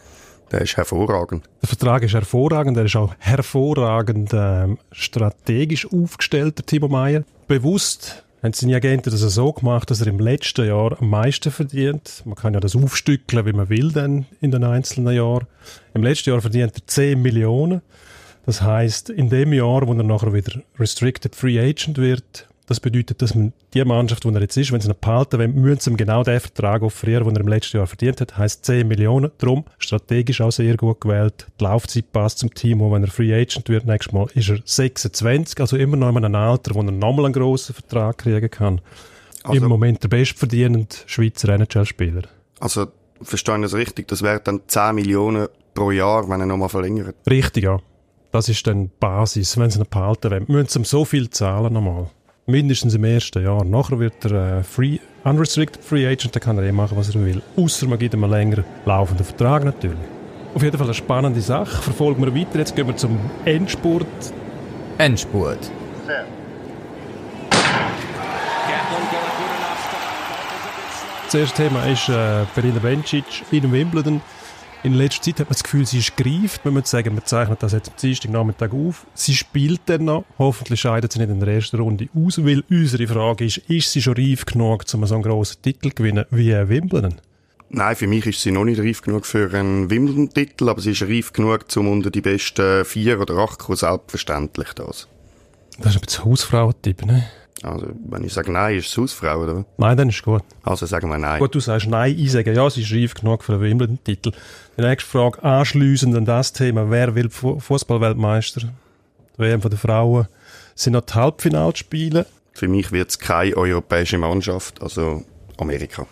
Der 0.51 0.61
ist 0.61 0.77
hervorragend. 0.77 1.49
Der 1.63 1.69
Vertrag 1.69 2.03
ist 2.03 2.15
hervorragend, 2.15 2.77
er 2.77 2.85
ist 2.85 2.97
auch 2.97 3.15
hervorragend 3.19 4.31
ähm, 4.33 4.79
strategisch 4.93 5.87
aufgestellt, 5.91 6.59
der 6.59 6.67
Timo 6.67 6.89
Meyer. 6.89 7.25
Bewusst 7.49 8.25
haben 8.43 8.53
seine 8.53 8.77
Agenten 8.77 9.11
das 9.11 9.21
so 9.21 9.53
gemacht, 9.53 9.91
dass 9.91 10.03
er 10.03 10.07
im 10.07 10.21
letzten 10.21 10.67
Jahr 10.67 11.01
am 11.01 11.09
meisten 11.09 11.51
verdient. 11.51 12.23
Man 12.27 12.35
kann 12.35 12.53
ja 12.53 12.61
das 12.61 12.77
aufstückeln, 12.77 13.47
wie 13.47 13.53
man 13.53 13.71
will, 13.71 13.91
dann 13.91 14.27
in 14.41 14.51
den 14.51 14.65
einzelnen 14.65 15.15
Jahren. 15.15 15.47
Im 15.95 16.03
letzten 16.03 16.31
Jahr 16.31 16.43
verdient 16.43 16.77
er 16.77 16.87
10 16.87 17.21
Millionen. 17.21 17.81
Das 18.45 18.61
heißt, 18.61 19.09
in 19.09 19.31
dem 19.31 19.55
Jahr, 19.55 19.87
wo 19.87 19.95
er 19.95 20.03
nachher 20.03 20.35
wieder 20.35 20.61
Restricted 20.79 21.35
Free 21.35 21.59
Agent 21.59 21.97
wird, 21.97 22.47
das 22.67 22.81
bedeutet, 22.81 23.21
dass 23.21 23.35
man 23.35 23.53
die 23.75 23.85
Mannschaft, 23.85 24.25
wo 24.25 24.31
er 24.31 24.41
jetzt 24.41 24.57
ist, 24.57 24.73
wenn 24.73 24.81
sie 24.81 24.89
ihn 24.89 24.95
behalten 24.99 25.39
wollen, 25.39 25.55
müssen 25.61 25.81
sie 25.81 25.91
ihm 25.91 25.97
genau 25.99 26.23
den 26.25 26.41
Vertrag 26.41 26.83
offerieren, 26.83 27.25
den 27.27 27.37
er 27.37 27.41
im 27.43 27.49
letzten 27.49 27.77
Jahr 27.77 27.87
verdient 27.87 28.21
hat. 28.23 28.39
Heißt 28.39 28.65
10 28.65 28.89
Millionen. 28.89 29.31
Darum 29.39 29.65
strategisch 29.79 30.41
auch 30.41 30.51
sehr 30.51 30.77
gut 30.77 31.01
gewählt. 31.01 31.47
Die 31.61 31.65
Laufzeit 31.65 32.11
passt 32.13 32.39
zum 32.39 32.55
Team. 32.55 32.81
Und 32.81 32.93
wenn 32.93 33.05
er 33.05 33.11
Free 33.11 33.35
Agent 33.35 33.69
wird, 33.69 33.85
nächstes 33.85 34.13
Mal 34.15 34.27
ist 34.35 34.49
er 34.49 34.59
26, 34.65 35.61
also 35.61 35.77
immer 35.77 35.97
noch 35.99 36.09
in 36.17 36.25
einem 36.25 36.35
Alter, 36.35 36.75
wo 36.75 36.81
er 36.81 36.85
nochmal 36.91 37.27
einen 37.27 37.35
grossen 37.35 37.75
Vertrag 37.75 38.19
kriegen 38.19 38.51
kann. 38.51 38.81
Also- 39.43 39.63
Im 39.63 39.69
Moment 39.69 40.03
der 40.03 40.09
bestverdienende 40.09 40.89
Schweizer 41.07 41.51
NHL-Spieler. 41.51 42.23
Also, 42.61 42.87
verstehe 43.21 43.57
ich 43.57 43.63
das 43.63 43.75
richtig? 43.75 44.09
Das 44.09 44.23
wären 44.23 44.41
dann 44.45 44.61
10 44.67 44.95
Millionen 44.95 45.49
pro 45.75 45.91
Jahr, 45.91 46.27
wenn 46.31 46.41
er 46.41 46.47
nochmal 46.47 46.71
verlängert. 46.71 47.15
Richtig, 47.29 47.65
ja. 47.65 47.79
Das 48.33 48.49
ist 48.49 48.67
dann 48.67 48.85
die 48.85 48.91
Basis. 48.99 49.59
Wenn 49.59 49.71
sie 49.71 49.81
ihn 49.81 49.87
behalten 49.91 50.31
wollen, 50.31 50.45
müssen 50.49 50.69
sie 50.69 50.79
ihm 50.79 50.85
so 50.85 51.05
viel 51.05 51.29
zahlen 51.29 51.75
nochmal. 51.75 52.09
Mindestens 52.47 52.95
im 52.95 53.05
ersten 53.05 53.43
Jahr. 53.43 53.65
Nachher 53.65 53.99
wird 53.99 54.23
er 54.27 54.59
äh, 54.59 54.63
free, 54.63 54.99
unrestricted 55.25 55.83
free 55.83 56.07
agent, 56.07 56.35
dann 56.35 56.43
kann 56.43 56.59
er 56.59 56.65
eh 56.65 56.73
machen, 56.73 56.97
was 56.97 57.15
er 57.15 57.25
will. 57.25 57.41
Außer 57.57 57.87
man 57.87 57.99
gibt 57.99 58.13
ihm 58.13 58.23
einen 58.23 58.33
länger 58.33 58.65
laufenden 58.85 59.25
Vertrag 59.25 59.65
natürlich. 59.65 59.97
Auf 60.55 60.63
jeden 60.63 60.77
Fall 60.77 60.87
eine 60.87 60.95
spannende 60.95 61.41
Sache. 61.41 61.81
Verfolgen 61.83 62.23
wir 62.23 62.35
weiter. 62.35 62.59
Jetzt 62.59 62.77
gehen 62.77 62.87
wir 62.87 62.97
zum 62.97 63.19
Endspurt. 63.47 64.07
Endspurt. 64.99 65.71
Das 71.25 71.35
erste 71.35 71.63
Thema 71.65 71.85
ist 71.87 72.09
äh, 72.11 72.45
Berina 72.55 72.79
Bencic 72.79 73.25
in 73.51 73.73
Wimbledon. 73.73 74.21
In 74.85 74.93
letzter 74.93 75.23
Zeit 75.23 75.41
hat 75.41 75.47
man 75.47 75.55
das 75.55 75.63
Gefühl, 75.63 75.87
sie 75.87 76.01
ist 76.01 76.15
gereift. 76.15 76.63
Man 76.67 76.75
muss 76.75 76.91
sagen, 76.91 77.15
man 77.15 77.25
zeichnet 77.25 77.63
das 77.63 77.73
jetzt 77.73 77.89
am 77.89 77.95
Dienstagnachmittag 77.97 78.71
auf. 78.75 79.07
Sie 79.15 79.35
spielt 79.35 79.81
dann 79.87 80.05
noch. 80.05 80.27
Hoffentlich 80.37 80.79
scheidet 80.79 81.11
sie 81.11 81.21
nicht 81.21 81.31
in 81.31 81.41
der 81.41 81.55
ersten 81.55 81.79
Runde 81.79 82.11
aus, 82.15 82.45
weil 82.45 82.63
unsere 82.69 83.07
Frage 83.07 83.47
ist, 83.47 83.57
ist 83.57 83.91
sie 83.91 84.03
schon 84.03 84.13
reif 84.13 84.45
genug, 84.45 84.85
um 84.93 85.07
so 85.07 85.15
einen 85.15 85.23
grossen 85.23 85.63
Titel 85.63 85.89
zu 85.89 85.95
gewinnen 85.95 86.27
wie 86.31 86.51
äh, 86.51 86.69
Wimbledon? 86.69 87.15
Nein, 87.71 87.97
für 87.97 88.07
mich 88.07 88.27
ist 88.27 88.43
sie 88.43 88.51
noch 88.51 88.67
nicht 88.67 88.79
reif 88.79 89.01
genug 89.01 89.25
für 89.25 89.51
einen 89.55 89.89
Wimbledon-Titel, 89.89 90.69
aber 90.69 90.83
sie 90.83 90.91
ist 90.91 91.01
reif 91.01 91.33
genug, 91.33 91.65
um 91.77 91.89
unter 91.89 92.11
die 92.11 92.21
besten 92.21 92.85
vier 92.85 93.19
oder 93.19 93.39
acht 93.39 93.63
zu 93.63 93.67
kommen, 93.69 93.79
selbstverständlich 93.79 94.75
das. 94.75 95.09
Das 95.79 95.95
ist 95.95 95.97
ein 95.97 96.01
bisschen 96.05 96.25
Hausfrauentipp, 96.27 97.07
ne? 97.07 97.25
Also, 97.65 97.87
wenn 98.09 98.23
ich 98.25 98.33
sage 98.33 98.53
Nein, 98.53 98.77
ist 98.77 98.89
es 98.89 98.97
Hausfrau, 98.99 99.43
oder? 99.43 99.65
Nein, 99.79 99.97
dann 99.97 100.09
ist 100.11 100.23
gut. 100.23 100.43
Also 100.63 100.87
sagen 100.87 101.09
wir 101.09 101.19
Nein. 101.19 101.39
Gut, 101.41 101.55
du 101.55 101.61
sagst 101.61 101.89
Nein, 101.89 102.15
ich 102.19 102.31
sage 102.33 102.53
ja, 102.53 102.69
sie 102.71 102.83
ist 102.83 102.93
reif 102.93 103.15
genug 103.15 103.43
für 103.45 103.53
einen 103.55 103.63
Wimbledon-Titel. 103.63 104.33
Die 104.77 104.83
nächste 104.83 105.09
Frage, 105.11 105.43
anschliessend 105.43 106.15
an 106.17 106.25
das 106.25 106.53
Thema, 106.53 106.91
wer 106.91 107.15
will 107.15 107.31
Fu- 107.31 107.59
Fußballweltmeister? 107.59 108.61
Die 108.63 109.39
WM 109.39 109.61
von 109.63 109.71
der 109.71 109.79
Frauen 109.79 110.29
sind 110.75 110.93
noch 110.93 111.03
die 111.03 111.15
Halbfinalspiele. 111.15 112.27
Für 112.53 112.69
mich 112.69 112.93
wird 112.93 113.11
es 113.11 113.19
keine 113.19 113.57
europäische 113.57 114.19
Mannschaft, 114.19 114.81
also 114.83 115.25
Amerika. 115.59 116.07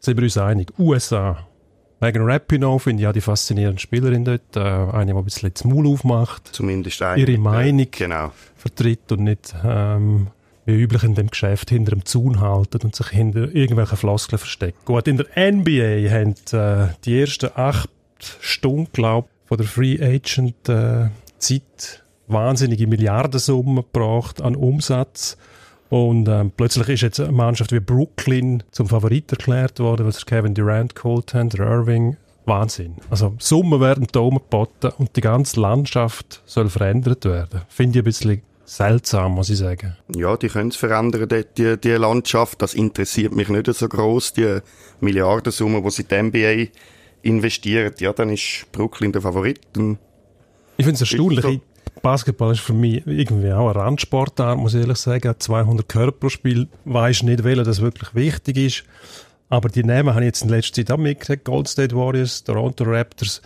Sind 0.00 0.16
wir 0.18 0.24
uns 0.24 0.36
einig? 0.36 0.72
USA. 0.78 1.46
Megan 2.00 2.28
Rapinoe 2.28 2.78
finde 2.78 3.00
ich 3.00 3.04
ja 3.04 3.12
die 3.12 3.22
faszinierende 3.22 3.80
Spielerin 3.80 4.24
dort. 4.24 4.54
Äh, 4.54 4.60
eine, 4.60 5.12
die 5.12 5.18
ein 5.18 5.24
bisschen 5.24 5.50
das 5.52 5.64
Maul 5.64 5.86
aufmacht, 5.86 6.48
Zumindest 6.52 7.00
eine. 7.00 7.22
ihre 7.22 7.38
Meinung 7.38 7.86
Genau. 7.90 8.32
vertritt 8.56 9.10
und 9.12 9.20
nicht 9.24 9.54
ähm, 9.64 10.26
wie 10.66 10.74
üblich 10.74 11.04
in 11.04 11.14
dem 11.14 11.28
Geschäft 11.28 11.70
hinter 11.70 11.92
dem 11.92 12.04
Zaun 12.04 12.40
haltet 12.40 12.84
und 12.84 12.94
sich 12.94 13.08
hinter 13.08 13.54
irgendwelchen 13.54 13.96
Floskeln 13.96 14.38
versteckt. 14.38 14.84
Gut, 14.84 15.08
in 15.08 15.16
der 15.16 15.26
NBA 15.52 16.10
haben 16.10 16.34
äh, 16.52 16.92
die 17.04 17.20
ersten 17.20 17.50
acht 17.54 17.88
Stunden, 18.40 18.88
glaube 18.92 19.28
ich, 19.28 19.48
von 19.48 19.58
der 19.58 19.66
Free 19.66 19.98
Agent 20.02 20.68
äh, 20.68 21.08
Zeit 21.38 22.02
wahnsinnige 22.26 22.88
Milliardensummen 22.88 23.76
gebracht 23.76 24.42
an 24.42 24.56
Umsatz. 24.56 25.36
Und 25.88 26.28
ähm, 26.28 26.50
plötzlich 26.56 26.88
ist 26.88 27.02
jetzt 27.02 27.20
eine 27.20 27.30
Mannschaft 27.30 27.70
wie 27.70 27.78
Brooklyn 27.78 28.64
zum 28.72 28.88
Favorit 28.88 29.30
erklärt 29.30 29.78
worden, 29.78 30.10
sie 30.10 30.24
Kevin 30.24 30.54
Durant 30.54 30.96
geholt 30.96 31.32
haben, 31.32 31.48
der 31.48 31.64
Irving. 31.66 32.16
Wahnsinn. 32.44 32.94
Also 33.10 33.34
Summen 33.38 33.80
werden 33.80 34.06
da 34.12 34.20
geboten 34.20 34.92
und 34.98 35.16
die 35.16 35.20
ganze 35.20 35.60
Landschaft 35.60 36.42
soll 36.46 36.68
verändert 36.68 37.24
werden. 37.24 37.62
Finde 37.68 37.98
ich 37.98 38.02
ein 38.02 38.04
bisschen 38.04 38.42
seltsam, 38.66 39.32
muss 39.32 39.48
ich 39.48 39.58
sagen. 39.58 39.96
Ja, 40.14 40.36
die 40.36 40.48
können 40.48 40.68
es 40.70 40.76
verändern, 40.76 41.28
die, 41.28 41.44
die, 41.56 41.80
die 41.80 41.92
Landschaft. 41.92 42.60
Das 42.60 42.74
interessiert 42.74 43.34
mich 43.34 43.48
nicht 43.48 43.72
so 43.72 43.88
groß 43.88 44.34
die 44.34 44.58
Milliardensumme, 45.00 45.80
die 45.82 45.90
sie 45.90 46.02
in 46.08 46.30
die 46.32 46.42
NBA 46.62 46.70
investieren. 47.22 47.94
Ja, 47.98 48.12
dann 48.12 48.30
ist 48.30 48.66
Brooklyn 48.72 49.12
der 49.12 49.22
Favorit. 49.22 49.60
Und 49.76 49.98
Ich 50.76 50.84
finde 50.84 50.96
es 50.96 51.00
erstaunlich. 51.00 51.44
so. 51.44 51.60
Basketball 52.02 52.52
ist 52.52 52.60
für 52.60 52.74
mich 52.74 53.06
irgendwie 53.06 53.52
auch 53.52 53.70
eine 53.70 53.76
Randsportart, 53.76 54.58
muss 54.58 54.74
ich 54.74 54.80
ehrlich 54.82 54.98
sagen. 54.98 55.34
200 55.38 55.88
Körper 55.88 56.12
pro 56.12 56.28
Spiel. 56.28 56.68
Weiß 56.84 57.22
nicht, 57.22 57.42
welcher 57.42 57.64
das 57.64 57.80
wirklich 57.80 58.14
wichtig 58.14 58.56
ist. 58.58 58.84
Aber 59.48 59.68
die 59.68 59.84
Namen 59.84 60.10
habe 60.10 60.20
ich 60.20 60.26
jetzt 60.26 60.42
in 60.42 60.48
letzter 60.48 60.74
Zeit 60.74 60.90
auch 60.90 60.98
mitgekriegt. 60.98 61.44
Gold 61.44 61.68
State 61.68 61.96
Warriors, 61.96 62.42
Toronto 62.44 62.84
Raptors, 62.84 63.40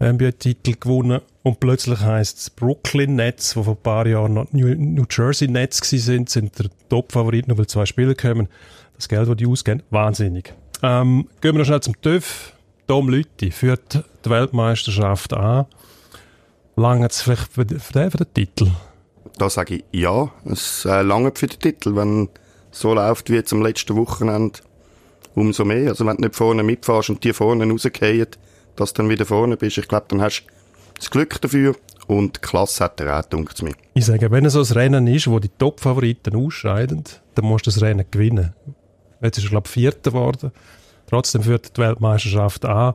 NBA-Titel 0.00 0.74
gewonnen. 0.78 1.20
Und 1.42 1.60
plötzlich 1.60 2.00
heisst 2.00 2.38
es 2.38 2.50
Brooklyn 2.50 3.16
Nets, 3.16 3.50
die 3.54 3.62
vor 3.62 3.74
ein 3.74 3.82
paar 3.82 4.06
Jahren 4.06 4.34
noch 4.34 4.52
New, 4.52 4.74
New 4.74 5.04
Jersey 5.10 5.48
Nets 5.48 5.80
gewesen 5.80 6.04
sind, 6.04 6.30
sind 6.30 6.58
der 6.58 6.66
Top-Favorit, 6.88 7.48
nur 7.48 7.58
weil 7.58 7.66
zwei 7.66 7.86
Spieler 7.86 8.14
kommen. 8.14 8.48
Das 8.96 9.08
Geld, 9.08 9.28
das 9.28 9.36
die 9.36 9.46
ausgeben, 9.46 9.82
wahnsinnig. 9.90 10.54
Ähm, 10.82 11.28
gehen 11.40 11.52
wir 11.54 11.58
noch 11.58 11.66
schnell 11.66 11.80
zum 11.80 12.00
TÜV. 12.00 12.52
Tom 12.86 13.08
Lütti 13.08 13.50
führt 13.50 14.04
die 14.24 14.30
Weltmeisterschaft 14.30 15.32
an. 15.34 15.66
Lange 16.76 17.02
jetzt 17.02 17.22
vielleicht 17.22 17.52
für, 17.52 17.64
den- 17.64 17.80
für 17.80 17.92
den, 17.92 18.10
Titel? 18.34 18.68
Da 19.38 19.48
sage 19.50 19.76
ich 19.76 19.84
ja, 19.92 20.30
es 20.44 20.84
äh, 20.84 21.02
lange 21.02 21.32
für 21.34 21.46
den 21.46 21.58
Titel, 21.58 21.94
wenn 21.96 22.28
es 22.72 22.80
so 22.80 22.94
läuft 22.94 23.30
wie 23.30 23.34
jetzt 23.34 23.52
am 23.52 23.62
letzten 23.62 23.96
Wochenende, 23.96 24.60
umso 25.34 25.64
mehr. 25.64 25.90
Also 25.90 26.04
wenn 26.06 26.16
du 26.16 26.22
nicht 26.22 26.34
vorne 26.36 26.62
mitfährst 26.62 27.10
und 27.10 27.22
die 27.24 27.32
vorne 27.32 27.68
rausgehen, 27.68 28.26
dass 28.76 28.92
du 28.92 29.02
dann 29.02 29.10
wieder 29.10 29.26
vorne 29.26 29.56
bist, 29.56 29.78
ich 29.78 29.88
glaube, 29.88 30.06
dann 30.08 30.20
hast 30.20 30.44
du 30.46 30.52
das 30.96 31.10
Glück 31.10 31.40
dafür 31.40 31.76
und 32.06 32.36
die 32.36 32.40
Klasse 32.40 32.84
hat 32.84 33.00
er 33.00 33.18
auch, 33.18 33.24
denkt 33.24 33.62
mir. 33.62 33.74
Ich 33.94 34.06
sage, 34.06 34.30
wenn 34.30 34.44
es 34.44 34.54
so 34.54 34.60
ein 34.60 34.66
Rennen 34.66 35.06
ist, 35.06 35.28
wo 35.28 35.38
die 35.38 35.48
Top-Favoriten 35.48 36.36
ausscheiden, 36.36 37.04
dann 37.34 37.44
musst 37.44 37.66
du 37.66 37.70
das 37.70 37.82
Rennen 37.82 38.04
gewinnen. 38.10 38.54
Jetzt 39.22 39.38
ist 39.38 39.44
er, 39.44 39.50
glaube 39.50 39.66
ich, 39.66 39.72
Vierter 39.72 40.10
geworden. 40.10 40.52
Trotzdem 41.08 41.42
führt 41.42 41.76
die 41.76 41.80
Weltmeisterschaft 41.80 42.64
an. 42.64 42.94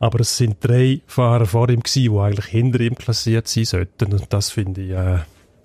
Aber 0.00 0.20
es 0.20 0.36
sind 0.36 0.56
drei 0.60 1.00
Fahrer 1.06 1.46
vor 1.46 1.68
ihm 1.68 1.82
gewesen, 1.82 2.12
die 2.12 2.18
eigentlich 2.18 2.46
hinter 2.46 2.80
ihm 2.80 2.94
klassiert 2.94 3.48
sein 3.48 3.64
sollten. 3.64 4.12
Und 4.12 4.32
das 4.32 4.50
finde 4.50 4.80
ich, 4.80 4.90
äh, 4.90 5.18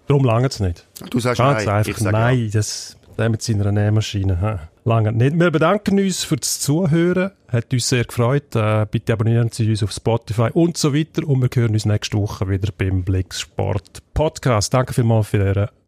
darum 0.08 0.26
lange 0.26 0.48
es 0.48 0.60
nicht. 0.60 0.88
Du 1.10 1.20
sagst 1.20 1.40
Ganz 1.40 1.66
nein, 1.66 1.76
einfach, 1.76 2.02
nein, 2.02 2.50
das, 2.52 2.98
der 3.18 3.30
mit 3.30 3.44
seiner 3.44 3.72
Nähmaschine, 3.72 4.70
lange 4.86 5.12
nicht. 5.12 5.40
Wir 5.40 5.52
bedanken 5.52 6.00
uns 6.00 6.24
für 6.24 6.38
das 6.38 6.60
Zuhören. 6.60 7.32
Hat 7.48 7.72
uns 7.74 7.90
sehr 7.90 8.06
gefreut. 8.06 8.56
Äh, 8.56 8.86
bitte 8.90 9.14
abonnieren 9.14 9.50
Sie 9.52 9.70
uns 9.70 9.84
auf 9.84 9.92
Spotify 9.92 10.50
und 10.54 10.78
so 10.78 10.94
weiter. 10.94 11.28
Und 11.28 11.42
wir 11.42 11.50
hören 11.54 11.74
uns 11.74 11.86
nächste 11.86 12.18
Woche 12.18 12.50
wieder 12.50 12.72
beim 12.78 13.04
Blix 13.04 13.42
Sport 13.42 14.02
Podcast. 14.14 14.74
Danke 14.74 14.94
vielmals 14.94 15.28
für 15.28 15.38
Ihre 15.38 15.70